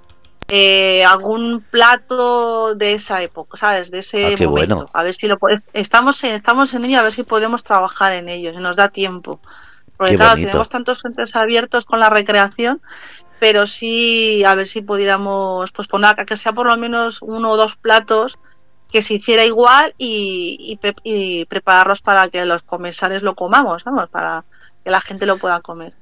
eh, 0.50 1.06
algún 1.06 1.62
plato 1.62 2.76
de 2.76 2.94
esa 2.94 3.22
época, 3.22 3.58
¿sabes? 3.58 3.92
De 3.92 4.00
ese 4.00 4.36
ah, 4.38 4.44
momento. 4.44 4.90
A 4.94 5.04
ver 5.04 5.14
si 5.14 5.28
lo 5.28 5.38
estamos 5.74 6.24
en, 6.24 6.34
estamos 6.34 6.74
en 6.74 6.86
ello, 6.86 7.00
a 7.00 7.04
ver 7.04 7.14
si 7.14 7.24
podemos 7.24 7.64
trabajar 7.64 8.14
en 8.14 8.28
ello, 8.28 8.52
si 8.52 8.58
nos 8.58 8.76
da 8.76 8.90
tiempo. 8.90 9.40
Porque 9.96 10.16
claro, 10.16 10.36
tenemos 10.36 10.70
tantos 10.70 11.02
frentes 11.02 11.36
abiertos 11.36 11.86
con 11.86 12.00
la 12.00 12.10
recreación 12.10 12.82
pero 13.40 13.66
sí 13.66 14.44
a 14.44 14.56
ver 14.56 14.68
si 14.68 14.82
pudiéramos 14.82 15.72
pues 15.72 15.88
poner 15.88 16.16
que 16.26 16.38
sea 16.38 16.54
por 16.54 16.68
lo 16.68 16.78
menos 16.78 17.22
uno 17.22 17.52
o 17.52 17.58
dos 17.58 17.76
platos 17.76 18.38
que 18.92 19.02
se 19.02 19.16
hiciera 19.16 19.46
igual 19.46 19.94
y, 19.98 20.78
prepararlos 21.48 22.02
para 22.02 22.28
que 22.30 22.46
los 22.46 22.64
comensales 22.64 23.22
lo 23.22 23.36
comamos, 23.36 23.84
vamos, 23.84 24.10
para 24.10 24.44
que 24.84 24.90
la 24.90 25.00
gente 25.00 25.26
lo 25.26 25.38
pueda 25.38 25.62
comer. 25.62 25.94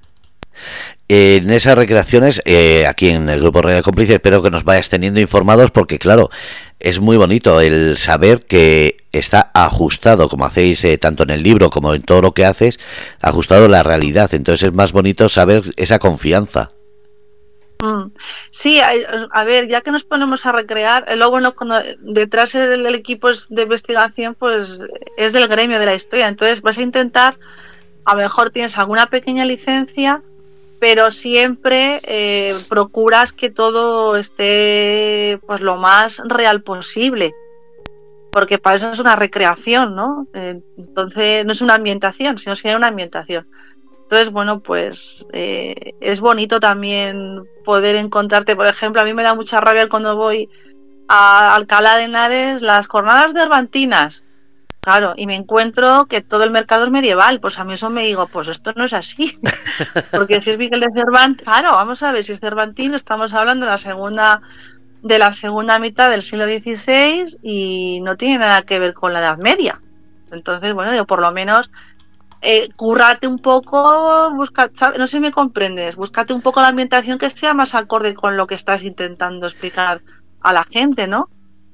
En 1.07 1.51
esas 1.51 1.77
recreaciones, 1.77 2.41
eh, 2.45 2.85
aquí 2.87 3.09
en 3.09 3.29
el 3.29 3.41
Grupo 3.41 3.61
Radio 3.61 3.83
Cómplice, 3.83 4.15
espero 4.15 4.41
que 4.41 4.49
nos 4.49 4.63
vayas 4.63 4.89
teniendo 4.89 5.19
informados 5.19 5.69
porque, 5.69 5.99
claro, 5.99 6.29
es 6.79 6.99
muy 6.99 7.17
bonito 7.17 7.61
el 7.61 7.97
saber 7.97 8.45
que 8.45 8.97
está 9.11 9.51
ajustado, 9.53 10.29
como 10.29 10.45
hacéis 10.45 10.83
eh, 10.83 10.97
tanto 10.97 11.23
en 11.23 11.29
el 11.29 11.43
libro 11.43 11.69
como 11.69 11.93
en 11.93 12.01
todo 12.01 12.21
lo 12.21 12.33
que 12.33 12.45
haces, 12.45 12.79
ajustado 13.21 13.65
a 13.65 13.69
la 13.69 13.83
realidad. 13.83 14.33
Entonces 14.33 14.67
es 14.69 14.73
más 14.73 14.93
bonito 14.93 15.29
saber 15.29 15.73
esa 15.75 15.99
confianza. 15.99 16.71
Mm. 17.79 18.11
Sí, 18.49 18.79
a, 18.79 19.43
ver, 19.43 19.67
ya 19.67 19.81
que 19.81 19.91
nos 19.91 20.03
ponemos 20.03 20.45
a 20.45 20.51
recrear, 20.51 21.05
eh, 21.07 21.15
lo 21.15 21.29
bueno 21.29 21.55
cuando 21.55 21.79
detrás 21.99 22.53
del, 22.53 22.85
equipo 22.95 23.29
de 23.49 23.63
investigación, 23.63 24.35
pues 24.35 24.79
es 25.15 25.33
del 25.33 25.47
gremio 25.47 25.79
de 25.79 25.85
la 25.85 25.95
historia. 25.95 26.27
Entonces 26.27 26.61
vas 26.61 26.77
a 26.77 26.81
intentar, 26.81 27.37
a 28.05 28.15
lo 28.15 28.21
mejor 28.21 28.49
tienes 28.49 28.77
alguna 28.77 29.07
pequeña 29.07 29.45
licencia, 29.45 30.21
pero 30.79 31.11
siempre 31.11 31.99
eh, 32.03 32.55
procuras 32.69 33.33
que 33.33 33.49
todo 33.49 34.15
esté 34.15 35.39
pues 35.45 35.61
lo 35.61 35.77
más 35.77 36.21
real 36.25 36.61
posible. 36.63 37.33
Porque 38.31 38.57
para 38.59 38.75
eso 38.75 38.91
es 38.91 38.99
una 38.99 39.15
recreación, 39.15 39.95
¿no? 39.95 40.27
Eh, 40.33 40.61
entonces 40.77 41.45
no 41.45 41.51
es 41.51 41.61
una 41.61 41.75
ambientación, 41.75 42.37
sino 42.37 42.53
es 42.53 42.63
una 42.63 42.87
ambientación. 42.87 43.47
Entonces, 44.07 44.31
bueno, 44.31 44.61
pues 44.61 45.27
eh, 45.33 45.93
es 45.99 46.21
bonito 46.21 46.61
también 46.61 47.43
poder 47.65 47.97
encontrarte, 47.97 48.55
por 48.55 48.65
ejemplo, 48.65 49.01
a 49.01 49.03
mí 49.03 49.13
me 49.13 49.21
da 49.21 49.35
mucha 49.35 49.59
rabia 49.59 49.89
cuando 49.89 50.15
voy 50.15 50.47
a 51.09 51.53
Alcalá 51.53 51.97
de 51.97 52.03
Henares 52.03 52.61
las 52.61 52.87
jornadas 52.87 53.33
de 53.33 53.41
Herbantinas. 53.41 54.23
Claro, 54.79 55.13
y 55.17 55.27
me 55.27 55.35
encuentro 55.35 56.05
que 56.05 56.21
todo 56.21 56.45
el 56.45 56.51
mercado 56.51 56.85
es 56.85 56.89
medieval. 56.89 57.41
Pues 57.41 57.59
a 57.59 57.65
mí 57.65 57.73
eso 57.73 57.89
me 57.89 58.05
digo, 58.05 58.27
pues 58.27 58.47
esto 58.47 58.71
no 58.77 58.85
es 58.85 58.93
así. 58.93 59.37
Porque 60.11 60.39
si 60.39 60.51
es 60.51 60.57
Miguel 60.57 60.79
de 60.79 60.87
Cervantes, 60.95 61.43
claro, 61.43 61.73
vamos 61.73 62.01
a 62.01 62.13
ver 62.13 62.23
si 62.23 62.31
es 62.31 62.39
Cervantino, 62.39 62.95
estamos 62.95 63.33
hablando 63.33 63.65
de 63.65 63.73
la 63.73 63.77
segunda 63.77 64.41
de 65.03 65.19
la 65.19 65.33
segunda 65.33 65.79
mitad 65.79 66.09
del 66.09 66.21
siglo 66.21 66.45
XVI 66.45 67.37
y 67.43 67.99
no 67.99 68.15
tiene 68.15 68.37
nada 68.37 68.61
que 68.61 68.79
ver 68.79 68.93
con 68.93 69.11
la 69.11 69.19
Edad 69.19 69.37
Media. 69.37 69.81
Entonces, 70.31 70.73
bueno, 70.73 70.95
yo 70.95 71.05
por 71.05 71.19
lo 71.19 71.33
menos 71.33 71.69
eh, 72.41 72.69
currate 72.75 73.27
un 73.27 73.39
poco, 73.39 74.31
busca, 74.35 74.69
no 74.97 75.07
sé 75.07 75.17
si 75.17 75.19
me 75.19 75.31
comprendes, 75.31 75.95
búscate 75.95 76.33
un 76.33 76.41
poco 76.41 76.61
la 76.61 76.69
ambientación 76.69 77.17
que 77.17 77.29
sea 77.29 77.53
más 77.53 77.75
acorde 77.75 78.13
con 78.13 78.37
lo 78.37 78.47
que 78.47 78.55
estás 78.55 78.83
intentando 78.83 79.47
explicar 79.47 80.01
a 80.41 80.53
la 80.53 80.63
gente, 80.63 81.07
¿no? 81.07 81.29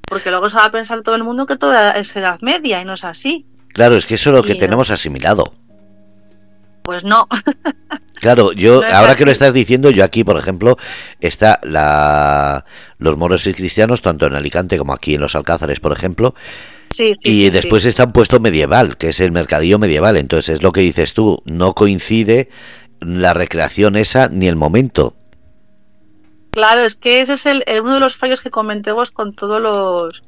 Porque 0.07 0.29
luego 0.29 0.49
se 0.49 0.57
va 0.57 0.65
a 0.65 0.71
pensar 0.71 1.01
todo 1.01 1.15
el 1.15 1.23
mundo 1.23 1.45
que 1.45 1.57
toda 1.57 1.91
es 1.91 2.15
edad 2.15 2.39
media 2.41 2.81
y 2.81 2.85
no 2.85 2.93
es 2.93 3.03
así. 3.03 3.45
Claro, 3.69 3.95
es 3.95 4.05
que 4.05 4.15
eso 4.15 4.29
es 4.29 4.35
lo 4.35 4.43
que 4.43 4.55
tenemos 4.55 4.89
asimilado. 4.91 5.53
Pues 6.83 7.03
no. 7.03 7.27
Claro, 8.23 8.53
yo 8.53 8.81
ahora 8.89 9.15
que 9.15 9.25
lo 9.25 9.31
estás 9.31 9.53
diciendo, 9.53 9.89
yo 9.89 10.05
aquí, 10.05 10.23
por 10.23 10.37
ejemplo, 10.37 10.77
está 11.19 11.59
la 11.63 12.63
los 12.97 13.17
moros 13.17 13.45
y 13.47 13.53
cristianos 13.53 14.01
tanto 14.01 14.27
en 14.27 14.35
Alicante 14.35 14.77
como 14.77 14.93
aquí 14.93 15.15
en 15.15 15.19
los 15.19 15.35
Alcázares, 15.35 15.81
por 15.81 15.91
ejemplo. 15.91 16.33
Sí, 16.93 17.15
y 17.23 17.49
después 17.49 17.85
está 17.85 18.05
un 18.05 18.13
puesto 18.13 18.39
medieval, 18.39 18.97
que 18.97 19.09
es 19.09 19.19
el 19.19 19.31
mercadillo 19.31 19.79
medieval. 19.79 20.15
Entonces 20.15 20.55
es 20.55 20.63
lo 20.63 20.71
que 20.71 20.81
dices 20.81 21.13
tú, 21.13 21.41
no 21.45 21.73
coincide 21.73 22.49
la 22.99 23.33
recreación 23.33 23.95
esa 23.95 24.29
ni 24.29 24.47
el 24.47 24.55
momento. 24.55 25.15
Claro, 26.51 26.81
es 26.81 26.95
que 26.95 27.21
ese 27.21 27.33
es 27.33 27.47
el, 27.47 27.63
uno 27.81 27.95
de 27.95 27.99
los 27.99 28.15
fallos 28.15 28.41
que 28.41 28.51
comentemos 28.51 29.09
con 29.09 29.33
todos 29.33 29.59
los 29.59 30.21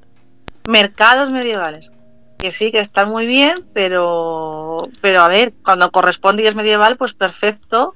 mercados 0.65 1.29
medievales. 1.29 1.91
Que 2.39 2.51
sí, 2.51 2.71
que 2.71 2.79
están 2.79 3.09
muy 3.09 3.27
bien, 3.27 3.63
pero, 3.73 4.89
pero 5.01 5.21
a 5.21 5.27
ver, 5.27 5.53
cuando 5.63 5.91
corresponde 5.91 6.41
y 6.41 6.47
es 6.47 6.55
medieval, 6.55 6.97
pues 6.97 7.13
perfecto. 7.13 7.93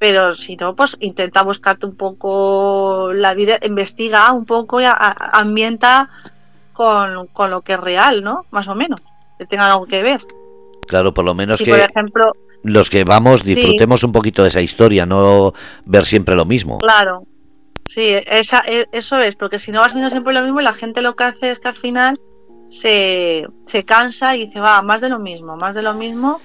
Pero 0.00 0.34
si 0.34 0.56
no, 0.56 0.74
pues 0.74 0.96
intenta 0.98 1.42
buscarte 1.42 1.86
un 1.86 1.96
poco 1.96 3.12
la 3.14 3.34
vida, 3.34 3.58
investiga 3.62 4.32
un 4.32 4.44
poco 4.44 4.80
y 4.80 4.84
ambienta 4.86 6.10
con, 6.74 7.50
lo 7.50 7.60
que 7.62 7.72
es 7.72 7.80
real, 7.80 8.22
¿no? 8.22 8.44
Más 8.50 8.68
o 8.68 8.74
menos, 8.74 9.00
que 9.38 9.46
tenga 9.46 9.72
algo 9.72 9.86
que 9.86 10.02
ver. 10.02 10.20
Claro, 10.86 11.14
por 11.14 11.24
lo 11.24 11.34
menos 11.34 11.62
que 11.62 11.70
por 11.70 11.78
ejemplo, 11.78 12.32
los 12.62 12.90
que 12.90 13.04
vamos 13.04 13.42
disfrutemos 13.42 14.04
un 14.04 14.12
poquito 14.12 14.42
de 14.42 14.50
esa 14.50 14.60
historia, 14.60 15.06
no 15.06 15.54
ver 15.86 16.04
siempre 16.04 16.34
lo 16.34 16.44
mismo. 16.44 16.78
Claro, 16.80 17.26
Sí, 17.86 18.14
esa, 18.26 18.64
e, 18.66 18.88
eso 18.92 19.18
es, 19.18 19.36
porque 19.36 19.58
si 19.58 19.70
no 19.70 19.80
vas 19.80 19.92
viendo 19.92 20.10
siempre 20.10 20.32
lo 20.32 20.42
mismo, 20.42 20.60
la 20.60 20.72
gente 20.72 21.02
lo 21.02 21.16
que 21.16 21.24
hace 21.24 21.50
es 21.50 21.60
que 21.60 21.68
al 21.68 21.74
final 21.74 22.18
se, 22.68 23.46
se 23.66 23.84
cansa 23.84 24.36
y 24.36 24.46
dice, 24.46 24.60
va, 24.60 24.80
más 24.82 25.00
de 25.00 25.10
lo 25.10 25.18
mismo, 25.18 25.56
más 25.56 25.74
de 25.74 25.82
lo 25.82 25.94
mismo, 25.94 26.40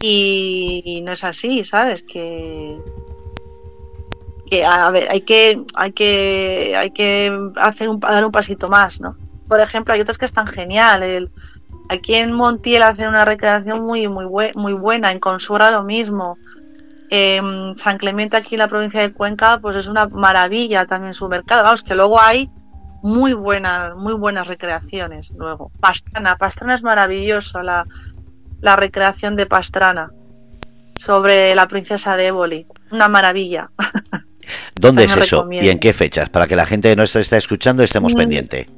y, 0.00 1.00
no 1.02 1.12
es 1.12 1.24
así, 1.24 1.64
¿sabes? 1.64 2.02
Que, 2.02 2.78
que 4.46 4.64
a 4.64 4.90
ver, 4.90 5.10
hay 5.10 5.22
que, 5.22 5.62
hay 5.74 5.92
que, 5.92 6.74
hay 6.76 6.90
que 6.90 7.50
hacer 7.56 7.88
un, 7.88 7.98
dar 7.98 8.24
un 8.24 8.32
pasito 8.32 8.68
más, 8.68 9.00
¿no? 9.00 9.16
Por 9.48 9.60
ejemplo, 9.60 9.94
hay 9.94 10.00
otras 10.00 10.18
que 10.18 10.24
están 10.24 10.46
genial. 10.46 11.02
El, 11.02 11.30
aquí 11.88 12.14
en 12.14 12.32
Montiel 12.32 12.82
hacen 12.82 13.08
una 13.08 13.24
recreación 13.24 13.84
muy, 13.84 14.08
muy, 14.08 14.26
muy 14.54 14.72
buena, 14.72 15.12
en 15.12 15.20
Consura 15.20 15.70
lo 15.70 15.82
mismo. 15.82 16.38
Em, 17.10 17.76
San 17.76 17.98
Clemente 17.98 18.36
aquí 18.36 18.54
en 18.54 18.60
la 18.60 18.68
provincia 18.68 19.00
de 19.00 19.12
Cuenca, 19.12 19.58
pues 19.60 19.76
es 19.76 19.86
una 19.86 20.06
maravilla 20.06 20.86
también 20.86 21.14
su 21.14 21.28
mercado. 21.28 21.62
Vamos, 21.62 21.82
que 21.82 21.94
luego 21.94 22.20
hay 22.20 22.50
muy 23.02 23.34
buenas, 23.34 23.94
muy 23.96 24.14
buenas 24.14 24.46
recreaciones 24.46 25.32
luego. 25.36 25.70
Pastrana, 25.80 26.36
Pastrana 26.36 26.74
es 26.74 26.82
maravilloso, 26.82 27.62
la, 27.62 27.86
la 28.60 28.76
recreación 28.76 29.36
de 29.36 29.46
Pastrana 29.46 30.10
sobre 30.96 31.54
la 31.54 31.68
princesa 31.68 32.16
de 32.16 32.28
Éboli. 32.28 32.66
Una 32.90 33.08
maravilla. 33.08 33.70
¿Dónde 34.74 35.04
es 35.04 35.16
eso? 35.16 35.46
¿Y 35.50 35.68
en 35.68 35.78
qué 35.78 35.92
fechas? 35.92 36.30
Para 36.30 36.46
que 36.46 36.56
la 36.56 36.66
gente 36.66 36.90
que 36.90 36.96
no 36.96 37.02
está 37.02 37.36
escuchando 37.36 37.82
estemos 37.82 38.14
mm. 38.14 38.16
pendiente. 38.16 38.68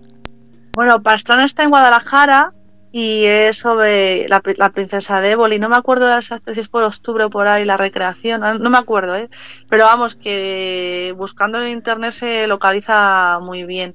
Bueno, 0.77 1.03
Pastrana 1.03 1.47
está 1.47 1.63
en 1.63 1.71
Guadalajara 1.71 2.53
y 2.93 3.25
es 3.25 3.57
sobre 3.57 4.29
la, 4.29 4.43
princesa 4.43 5.23
de 5.23 5.31
Éboli. 5.31 5.59
No 5.59 5.71
me 5.71 5.77
acuerdo 5.79 6.21
si 6.21 6.35
es 6.61 6.69
por 6.69 6.83
octubre 6.83 7.25
o 7.25 7.31
por 7.31 7.49
ahí 7.49 7.65
la 7.65 7.79
recreación, 7.79 8.43
no, 8.43 8.69
me 8.69 8.77
acuerdo, 8.77 9.17
¿eh? 9.17 9.31
pero 9.71 9.85
vamos, 9.85 10.17
que 10.17 11.15
buscando 11.17 11.63
en 11.63 11.69
internet 11.69 12.11
se 12.11 12.47
localiza 12.47 13.39
muy 13.41 13.65
bien. 13.65 13.95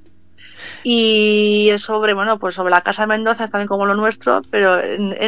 Y 0.83 1.69
es 1.69 1.83
sobre, 1.83 2.15
bueno, 2.15 2.39
pues 2.39 2.55
sobre 2.55 2.71
la 2.71 2.81
Casa 2.81 3.03
de 3.03 3.09
Mendoza, 3.09 3.47
también 3.47 3.67
como 3.67 3.85
lo 3.85 3.93
nuestro, 3.93 4.41
pero 4.49 4.81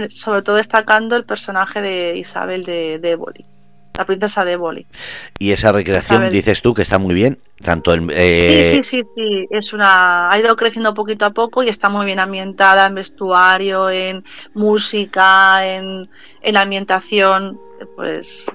sobre 0.10 0.42
todo 0.42 0.56
destacando 0.56 1.16
el 1.16 1.24
personaje 1.24 1.82
de 1.82 2.18
Isabel 2.18 2.64
de, 2.64 2.98
de 2.98 3.16
la 3.98 4.06
princesa 4.06 4.44
de 4.44 4.56
Boli. 4.56 4.88
Y 5.40 5.52
esa 5.52 5.72
recreación, 5.72 6.30
dices 6.30 6.62
tú, 6.62 6.74
que 6.74 6.82
está 6.82 6.98
muy 6.98 7.14
bien, 7.14 7.40
tanto 7.62 7.94
el... 7.94 8.10
Eh... 8.12 8.66
Sí, 8.66 8.84
sí, 8.84 8.84
sí, 8.84 9.06
sí, 9.16 9.48
es 9.52 9.74
una... 9.74 10.32
ha 10.32 10.40
ido 10.40 10.56
creciendo 10.56 10.94
poquito 10.94 11.26
a 11.26 11.32
poco 11.32 11.64
y 11.64 11.70
está 11.70 11.90
muy 11.90 12.06
bien 12.06 12.20
ambientada 12.20 12.88
en 12.88 12.96
vestuario, 12.96 13.90
en 13.90 14.24
música, 14.54 15.66
en, 15.66 16.10
en 16.42 16.58
ambientación, 16.58 17.60
pues... 17.96 18.48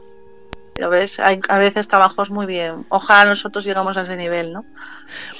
Pero 0.78 0.90
ves, 0.90 1.18
hay 1.18 1.40
a 1.48 1.58
veces 1.58 1.88
trabajos 1.88 2.30
muy 2.30 2.46
bien. 2.46 2.86
Ojalá 2.88 3.28
nosotros 3.28 3.64
llegamos 3.64 3.96
a 3.96 4.02
ese 4.02 4.16
nivel, 4.16 4.52
¿no? 4.52 4.64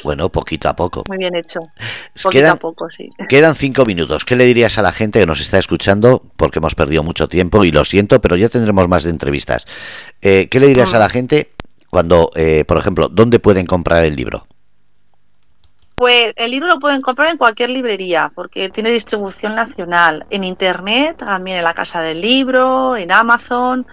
Bueno, 0.03 0.31
poquito 0.31 0.69
a 0.69 0.75
poco. 0.75 1.05
Muy 1.07 1.17
bien 1.17 1.37
hecho. 1.37 1.61
Poquito 2.21 2.31
quedan, 2.31 2.53
a 2.55 2.57
poco, 2.57 2.89
sí. 2.91 3.09
Quedan 3.29 3.55
cinco 3.55 3.85
minutos. 3.85 4.25
¿Qué 4.25 4.35
le 4.35 4.45
dirías 4.45 4.79
a 4.79 4.83
la 4.83 4.91
gente 4.91 5.21
que 5.21 5.27
nos 5.27 5.41
está 5.41 5.57
escuchando? 5.57 6.25
Porque 6.37 6.59
hemos 6.59 6.75
perdido 6.75 7.05
mucho 7.05 7.29
tiempo 7.29 7.63
y 7.63 7.71
lo 7.71 7.85
siento, 7.85 8.21
pero 8.21 8.35
ya 8.35 8.49
tendremos 8.49 8.89
más 8.89 9.05
de 9.05 9.11
entrevistas. 9.11 9.69
Eh, 10.23 10.49
¿Qué 10.51 10.59
le 10.59 10.67
dirías 10.67 10.93
a 10.93 10.99
la 10.99 11.07
mm. 11.07 11.11
gente 11.11 11.53
cuando, 11.89 12.33
eh, 12.35 12.65
por 12.67 12.77
ejemplo, 12.77 13.09
dónde 13.09 13.39
pueden 13.39 13.65
comprar 13.65 14.05
el 14.05 14.17
libro? 14.17 14.45
Pues 15.95 16.33
el 16.35 16.51
libro 16.51 16.67
lo 16.67 16.81
pueden 16.81 17.01
comprar 17.01 17.29
en 17.29 17.39
cualquier 17.39 17.71
librería, 17.71 18.33
porque 18.35 18.71
tiene 18.71 18.91
distribución 18.91 19.55
nacional, 19.55 20.27
en 20.31 20.43
internet, 20.43 21.19
también 21.19 21.59
en 21.59 21.65
la 21.65 21.75
Casa 21.75 22.03
del 22.03 22.21
Libro, 22.21 22.97
en 22.97 23.13
Amazon, 23.13 23.87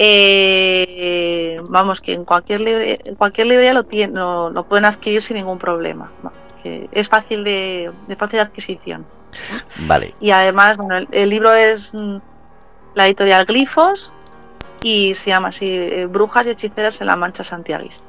eh, 0.00 1.60
vamos, 1.64 2.00
que 2.00 2.12
en 2.12 2.24
cualquier, 2.24 2.60
libre, 2.60 3.00
en 3.04 3.16
cualquier 3.16 3.48
librería 3.48 3.74
lo, 3.74 3.84
tiene, 3.84 4.14
lo, 4.14 4.64
pueden 4.68 4.84
adquirir 4.84 5.20
sin 5.20 5.36
ningún 5.36 5.58
problema. 5.58 6.10
es 6.64 7.08
fácil 7.08 7.42
de, 7.42 7.92
fácil 8.16 8.38
adquisición. 8.38 9.04
Vale. 9.86 10.14
Y 10.20 10.30
además, 10.30 10.76
bueno, 10.76 11.04
el, 11.10 11.30
libro 11.30 11.52
es 11.52 11.92
mm, 11.92 12.18
la 12.94 13.06
editorial 13.06 13.44
Glifos 13.44 14.12
y 14.82 15.14
se 15.16 15.30
llama 15.30 15.48
así 15.48 15.68
eh, 15.68 16.06
Brujas 16.06 16.46
y 16.46 16.50
Hechiceras 16.50 17.00
en 17.00 17.08
la 17.08 17.16
Mancha 17.16 17.42
Santiaguista. 17.42 18.06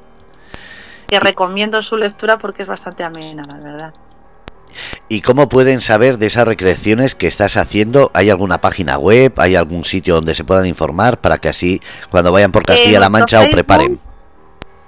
Que 1.10 1.19
recomiendo 1.19 1.82
su 1.82 1.97
lectura 1.97 2.38
porque 2.38 2.62
es 2.62 2.67
bastante 2.67 3.04
amena, 3.04 3.43
la 3.47 3.58
verdad. 3.58 3.93
¿Y 5.08 5.21
cómo 5.21 5.49
pueden 5.49 5.82
saber 5.82 6.17
de 6.17 6.27
esas 6.27 6.47
recreaciones 6.47 7.15
que 7.15 7.27
estás 7.27 7.58
haciendo? 7.58 8.12
¿Hay 8.13 8.29
alguna 8.29 8.62
página 8.62 8.97
web? 8.97 9.34
¿Hay 9.38 9.55
algún 9.55 9.86
sitio 9.86 10.15
donde 10.15 10.36
se 10.36 10.43
puedan 10.43 10.65
informar 10.65 11.19
para 11.19 11.38
que 11.38 11.49
así 11.49 11.82
cuando 12.10 12.32
vayan 12.32 12.51
por 12.51 12.65
Castilla-La 12.65 13.10
Mancha 13.10 13.41
o 13.41 13.49
preparen? 13.49 13.99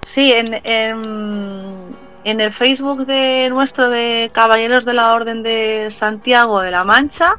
Sí, 0.01 0.33
en, 0.33 0.53
en, 0.63 2.39
el 2.39 2.51
Facebook 2.51 3.05
de 3.05 3.49
nuestro 3.49 3.89
de 3.89 4.31
Caballeros 4.33 4.85
de 4.85 4.93
la 4.93 5.13
Orden 5.13 5.43
de 5.43 5.87
Santiago 5.91 6.61
de 6.61 6.71
la 6.71 6.83
Mancha, 6.83 7.35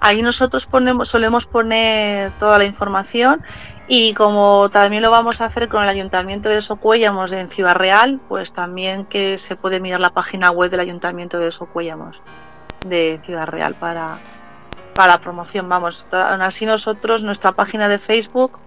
ahí 0.00 0.22
nosotros 0.22 0.66
ponemos, 0.66 1.08
solemos 1.08 1.46
poner 1.46 2.34
toda 2.34 2.58
la 2.58 2.64
información 2.64 3.42
y 3.86 4.14
como 4.14 4.70
también 4.70 5.02
lo 5.02 5.10
vamos 5.10 5.40
a 5.40 5.46
hacer 5.46 5.68
con 5.68 5.82
el 5.82 5.88
Ayuntamiento 5.88 6.48
de 6.48 6.62
Socuéllamos 6.62 7.32
en 7.32 7.50
Ciudad 7.50 7.74
Real, 7.74 8.20
pues 8.28 8.52
también 8.52 9.04
que 9.04 9.38
se 9.38 9.56
puede 9.56 9.80
mirar 9.80 10.00
la 10.00 10.10
página 10.10 10.50
web 10.50 10.70
del 10.70 10.80
Ayuntamiento 10.80 11.38
de 11.38 11.50
Socuéllamos 11.50 12.22
de 12.84 13.20
Ciudad 13.22 13.46
Real 13.46 13.74
para, 13.74 14.18
para 14.94 15.18
promoción. 15.18 15.68
Vamos, 15.68 16.06
aún 16.12 16.42
así 16.42 16.66
nosotros, 16.66 17.22
nuestra 17.22 17.52
página 17.52 17.88
de 17.88 17.98
Facebook, 17.98 18.60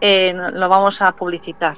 eh, 0.00 0.34
lo 0.34 0.68
vamos 0.68 1.02
a 1.02 1.12
publicitar. 1.12 1.76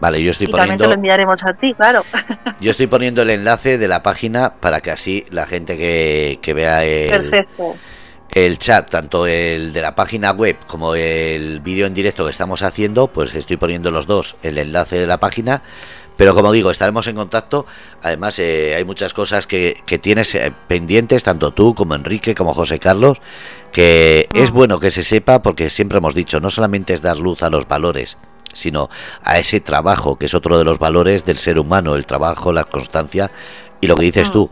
Vale, 0.00 0.22
yo 0.22 0.30
estoy 0.30 0.48
y 0.48 0.50
poniendo. 0.50 0.72
También 0.72 0.78
te 0.78 0.86
lo 0.88 0.94
enviaremos 0.94 1.42
a 1.44 1.54
ti, 1.54 1.72
claro. 1.74 2.04
Yo 2.60 2.70
estoy 2.70 2.86
poniendo 2.86 3.22
el 3.22 3.30
enlace 3.30 3.78
de 3.78 3.88
la 3.88 4.02
página 4.02 4.54
para 4.54 4.80
que 4.80 4.90
así 4.90 5.24
la 5.30 5.46
gente 5.46 5.78
que, 5.78 6.38
que 6.42 6.52
vea 6.52 6.84
el. 6.84 7.10
Perfecto 7.10 7.76
el 8.34 8.58
chat, 8.58 8.90
tanto 8.90 9.28
el 9.28 9.72
de 9.72 9.80
la 9.80 9.94
página 9.94 10.32
web 10.32 10.56
como 10.66 10.96
el 10.96 11.60
vídeo 11.60 11.86
en 11.86 11.94
directo 11.94 12.24
que 12.24 12.32
estamos 12.32 12.62
haciendo, 12.62 13.06
pues 13.06 13.32
estoy 13.34 13.56
poniendo 13.56 13.92
los 13.92 14.06
dos 14.06 14.36
el 14.42 14.58
enlace 14.58 14.98
de 14.98 15.06
la 15.06 15.18
página. 15.18 15.62
Pero 16.16 16.34
como 16.34 16.52
digo, 16.52 16.70
estaremos 16.70 17.06
en 17.08 17.16
contacto. 17.16 17.66
Además, 18.02 18.38
eh, 18.38 18.74
hay 18.76 18.84
muchas 18.84 19.14
cosas 19.14 19.46
que, 19.46 19.82
que 19.84 19.98
tienes 19.98 20.34
eh, 20.34 20.52
pendientes, 20.68 21.24
tanto 21.24 21.52
tú 21.52 21.74
como 21.74 21.94
Enrique, 21.94 22.34
como 22.34 22.54
José 22.54 22.78
Carlos, 22.78 23.20
que 23.72 24.28
es 24.32 24.52
mm. 24.52 24.54
bueno 24.54 24.78
que 24.78 24.92
se 24.92 25.02
sepa 25.02 25.42
porque 25.42 25.70
siempre 25.70 25.98
hemos 25.98 26.14
dicho, 26.14 26.38
no 26.38 26.50
solamente 26.50 26.94
es 26.94 27.02
dar 27.02 27.18
luz 27.18 27.42
a 27.42 27.50
los 27.50 27.66
valores, 27.66 28.16
sino 28.54 28.88
a 29.22 29.38
ese 29.38 29.60
trabajo, 29.60 30.16
que 30.16 30.26
es 30.26 30.34
otro 30.34 30.58
de 30.58 30.64
los 30.64 30.78
valores 30.78 31.24
del 31.24 31.38
ser 31.38 31.58
humano, 31.58 31.94
el 31.94 32.06
trabajo, 32.06 32.52
la 32.52 32.64
constancia 32.64 33.30
y 33.80 33.86
lo 33.86 33.96
que 33.96 34.06
dices 34.06 34.30
mm. 34.30 34.32
tú, 34.32 34.50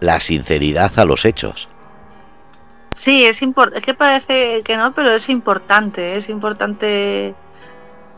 la 0.00 0.20
sinceridad 0.20 0.98
a 0.98 1.04
los 1.04 1.24
hechos. 1.24 1.68
Sí, 2.92 3.26
es, 3.26 3.42
es 3.42 3.82
que 3.82 3.94
parece 3.94 4.62
que 4.62 4.76
no, 4.76 4.94
pero 4.94 5.12
es 5.12 5.28
importante, 5.28 6.16
es 6.16 6.28
importante 6.30 7.34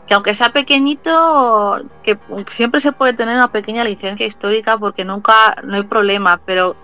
que 0.07 0.13
aunque 0.13 0.33
sea 0.33 0.49
pequeñito, 0.51 1.83
que 2.01 2.17
siempre 2.47 2.79
se 2.79 2.91
puede 2.91 3.13
tener 3.13 3.35
una 3.35 3.51
pequeña 3.51 3.83
licencia 3.83 4.25
histórica 4.25 4.77
porque 4.77 5.05
nunca, 5.05 5.55
no 5.63 5.75
hay 5.75 5.83
problema, 5.83 6.39
pero 6.45 6.75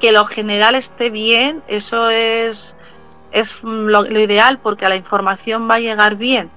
que 0.00 0.10
lo 0.10 0.24
general 0.24 0.74
esté 0.74 1.10
bien, 1.10 1.62
eso 1.68 2.10
es, 2.10 2.76
es 3.30 3.62
lo, 3.62 4.04
ideal 4.06 4.58
porque 4.58 4.84
a 4.84 4.88
la 4.88 4.96
información 4.96 5.68
va 5.70 5.76
a 5.76 5.80
llegar 5.80 6.16
bien 6.16 6.50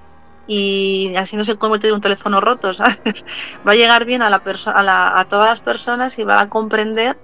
y 0.47 1.15
así 1.15 1.35
no 1.35 1.43
se 1.43 1.57
convierte 1.57 1.87
en 1.87 1.95
un 1.95 2.01
teléfono 2.01 2.39
roto, 2.41 2.73
¿sabes? 2.73 3.25
Va 3.67 3.71
a 3.71 3.75
llegar 3.75 4.05
bien 4.05 4.21
a, 4.21 4.29
la 4.29 4.41
a, 4.45 5.19
a 5.19 5.25
todas 5.25 5.49
las 5.49 5.59
personas 5.61 6.17
y 6.19 6.23
va 6.23 6.39
a 6.39 6.49
comprender 6.49 7.17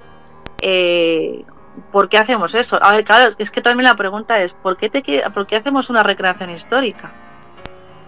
eh, 0.62 1.44
¿por 1.92 2.10
qué 2.10 2.18
hacemos 2.18 2.56
eso? 2.56 2.78
A 2.82 2.96
ver, 2.96 3.04
claro, 3.04 3.34
es 3.38 3.52
que 3.52 3.62
también 3.62 3.90
la 3.90 3.96
pregunta 3.96 4.42
es, 4.42 4.54
¿por 4.54 4.78
qué, 4.78 4.90
te, 4.90 5.02
¿por 5.34 5.48
qué 5.48 5.58
hacemos 5.58 5.90
una 5.90 6.04
recreación 6.04 6.50
histórica? 6.50 7.12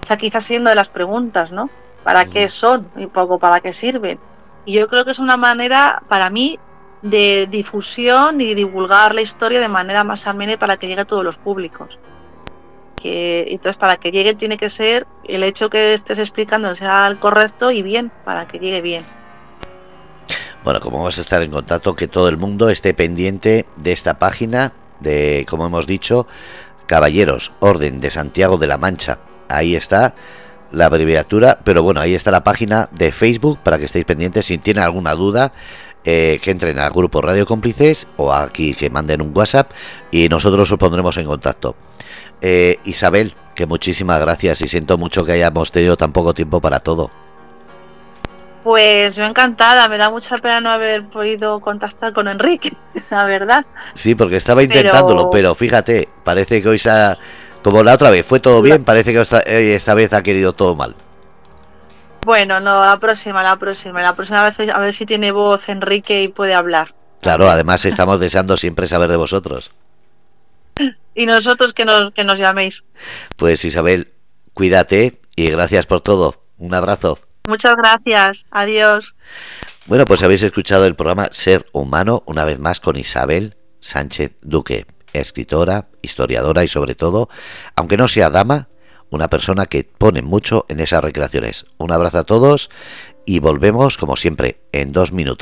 O 0.01 0.05
sea, 0.05 0.17
quizás 0.17 0.43
siendo 0.43 0.69
de 0.69 0.75
las 0.75 0.89
preguntas, 0.89 1.51
¿no? 1.51 1.69
¿Para 2.03 2.25
qué 2.25 2.47
son 2.49 2.89
y 2.97 3.07
poco 3.07 3.39
para 3.39 3.61
qué 3.61 3.73
sirven? 3.73 4.19
Y 4.65 4.73
yo 4.73 4.87
creo 4.87 5.05
que 5.05 5.11
es 5.11 5.19
una 5.19 5.37
manera, 5.37 6.03
para 6.07 6.29
mí, 6.29 6.59
de 7.01 7.47
difusión 7.49 8.39
y 8.39 8.53
divulgar 8.53 9.15
la 9.15 9.21
historia 9.21 9.59
de 9.59 9.67
manera 9.67 10.03
más 10.03 10.27
amena 10.27 10.57
para 10.57 10.77
que 10.77 10.87
llegue 10.87 11.01
a 11.01 11.05
todos 11.05 11.23
los 11.23 11.37
públicos. 11.37 11.97
Que, 13.03 13.47
entonces, 13.49 13.75
para 13.75 13.97
que 13.97 14.13
llegue 14.13 14.33
tiene 14.33 14.55
que 14.55 14.69
ser 14.69 15.05
el 15.25 15.43
hecho 15.43 15.69
que 15.69 15.93
estés 15.93 16.19
explicando 16.19 16.73
sea 16.73 17.05
el 17.07 17.19
correcto 17.19 17.69
y 17.69 17.81
bien, 17.81 18.13
para 18.23 18.47
que 18.47 18.59
llegue 18.59 18.79
bien. 18.79 19.03
Bueno, 20.63 20.79
como 20.79 20.99
vamos 20.99 21.17
a 21.17 21.21
estar 21.21 21.43
en 21.43 21.51
contacto, 21.51 21.97
que 21.97 22.07
todo 22.07 22.29
el 22.29 22.37
mundo 22.37 22.69
esté 22.69 22.93
pendiente 22.93 23.65
de 23.75 23.91
esta 23.91 24.19
página 24.19 24.71
de, 25.01 25.45
como 25.49 25.65
hemos 25.65 25.85
dicho, 25.85 26.27
Caballeros, 26.87 27.51
Orden 27.59 27.97
de 27.97 28.09
Santiago 28.09 28.57
de 28.57 28.67
la 28.67 28.77
Mancha. 28.77 29.19
Ahí 29.49 29.75
está 29.75 30.15
la 30.71 30.85
abreviatura, 30.85 31.59
pero 31.65 31.83
bueno, 31.83 31.99
ahí 31.99 32.15
está 32.15 32.31
la 32.31 32.45
página 32.45 32.87
de 32.93 33.11
Facebook 33.11 33.59
para 33.61 33.77
que 33.77 33.85
estéis 33.85 34.05
pendientes. 34.05 34.45
Si 34.45 34.57
tienen 34.59 34.83
alguna 34.83 35.13
duda, 35.13 35.51
eh, 36.05 36.39
que 36.41 36.51
entren 36.51 36.79
al 36.79 36.91
grupo 36.91 37.21
Radio 37.21 37.45
Cómplices 37.45 38.07
o 38.17 38.33
aquí 38.33 38.73
que 38.73 38.89
manden 38.89 39.21
un 39.21 39.31
WhatsApp 39.33 39.71
y 40.11 40.27
nosotros 40.27 40.69
os 40.69 40.77
pondremos 40.77 41.15
en 41.15 41.25
contacto. 41.25 41.77
Eh, 42.45 42.77
Isabel, 42.83 43.33
que 43.55 43.65
muchísimas 43.65 44.19
gracias 44.19 44.59
y 44.59 44.67
siento 44.67 44.97
mucho 44.97 45.23
que 45.23 45.31
hayamos 45.31 45.71
tenido 45.71 45.95
tan 45.95 46.11
poco 46.11 46.33
tiempo 46.33 46.59
para 46.59 46.81
todo. 46.81 47.09
Pues 48.65 49.15
yo 49.15 49.23
encantada, 49.23 49.87
me 49.87 49.97
da 49.97 50.09
mucha 50.09 50.35
pena 50.35 50.59
no 50.59 50.69
haber 50.69 51.07
podido 51.07 51.61
contactar 51.61 52.11
con 52.11 52.27
Enrique, 52.27 52.75
la 53.09 53.23
verdad. 53.23 53.65
Sí, 53.93 54.13
porque 54.15 54.35
estaba 54.35 54.61
intentándolo, 54.61 55.29
pero, 55.29 55.55
fíjate, 55.55 56.09
parece 56.25 56.61
que 56.61 56.67
hoy 56.67 56.79
se 56.79 56.89
ha, 56.89 57.17
como 57.63 57.81
la 57.81 57.93
otra 57.93 58.09
vez 58.09 58.25
fue 58.25 58.41
todo 58.41 58.61
bien, 58.61 58.83
parece 58.83 59.13
que 59.13 59.21
eh, 59.45 59.75
esta, 59.75 59.93
vez 59.93 60.11
ha 60.11 60.21
querido 60.21 60.51
todo 60.51 60.75
mal. 60.75 60.95
Bueno, 62.25 62.59
no, 62.59 62.83
la 62.83 62.99
próxima, 62.99 63.41
la 63.41 63.55
próxima, 63.55 64.01
la 64.01 64.15
próxima 64.15 64.43
vez 64.43 64.59
a 64.69 64.79
ver 64.79 64.91
si 64.91 65.05
tiene 65.05 65.31
voz 65.31 65.69
Enrique 65.69 66.23
y 66.23 66.27
puede 66.27 66.53
hablar. 66.53 66.93
Claro, 67.21 67.49
además 67.49 67.85
estamos 67.85 68.19
deseando 68.19 68.57
siempre 68.57 68.87
saber 68.87 69.09
de 69.09 69.15
vosotros. 69.15 69.71
Y 71.15 71.25
nosotros 71.25 71.73
que 71.73 71.85
nos, 71.85 72.11
que 72.13 72.23
nos 72.23 72.39
llaméis. 72.39 72.83
Pues 73.35 73.63
Isabel, 73.65 74.13
cuídate 74.53 75.21
y 75.35 75.49
gracias 75.49 75.85
por 75.85 76.01
todo. 76.01 76.43
Un 76.57 76.73
abrazo. 76.73 77.19
Muchas 77.45 77.75
gracias. 77.75 78.45
Adiós. 78.51 79.15
Bueno, 79.85 80.05
pues 80.05 80.23
habéis 80.23 80.43
escuchado 80.43 80.85
el 80.85 80.95
programa 80.95 81.27
Ser 81.31 81.65
Humano 81.73 82.23
una 82.25 82.45
vez 82.45 82.59
más 82.59 82.79
con 82.79 82.95
Isabel 82.95 83.57
Sánchez 83.81 84.31
Duque, 84.41 84.85
escritora, 85.11 85.89
historiadora 86.01 86.63
y 86.63 86.69
sobre 86.69 86.95
todo, 86.95 87.29
aunque 87.75 87.97
no 87.97 88.07
sea 88.07 88.29
dama, 88.29 88.69
una 89.09 89.29
persona 89.29 89.65
que 89.65 89.83
pone 89.83 90.21
mucho 90.21 90.65
en 90.69 90.79
esas 90.79 91.03
recreaciones. 91.03 91.65
Un 91.77 91.91
abrazo 91.91 92.19
a 92.19 92.23
todos 92.23 92.69
y 93.25 93.39
volvemos 93.39 93.97
como 93.97 94.15
siempre 94.15 94.61
en 94.71 94.91
dos 94.91 95.11
minutos. 95.11 95.41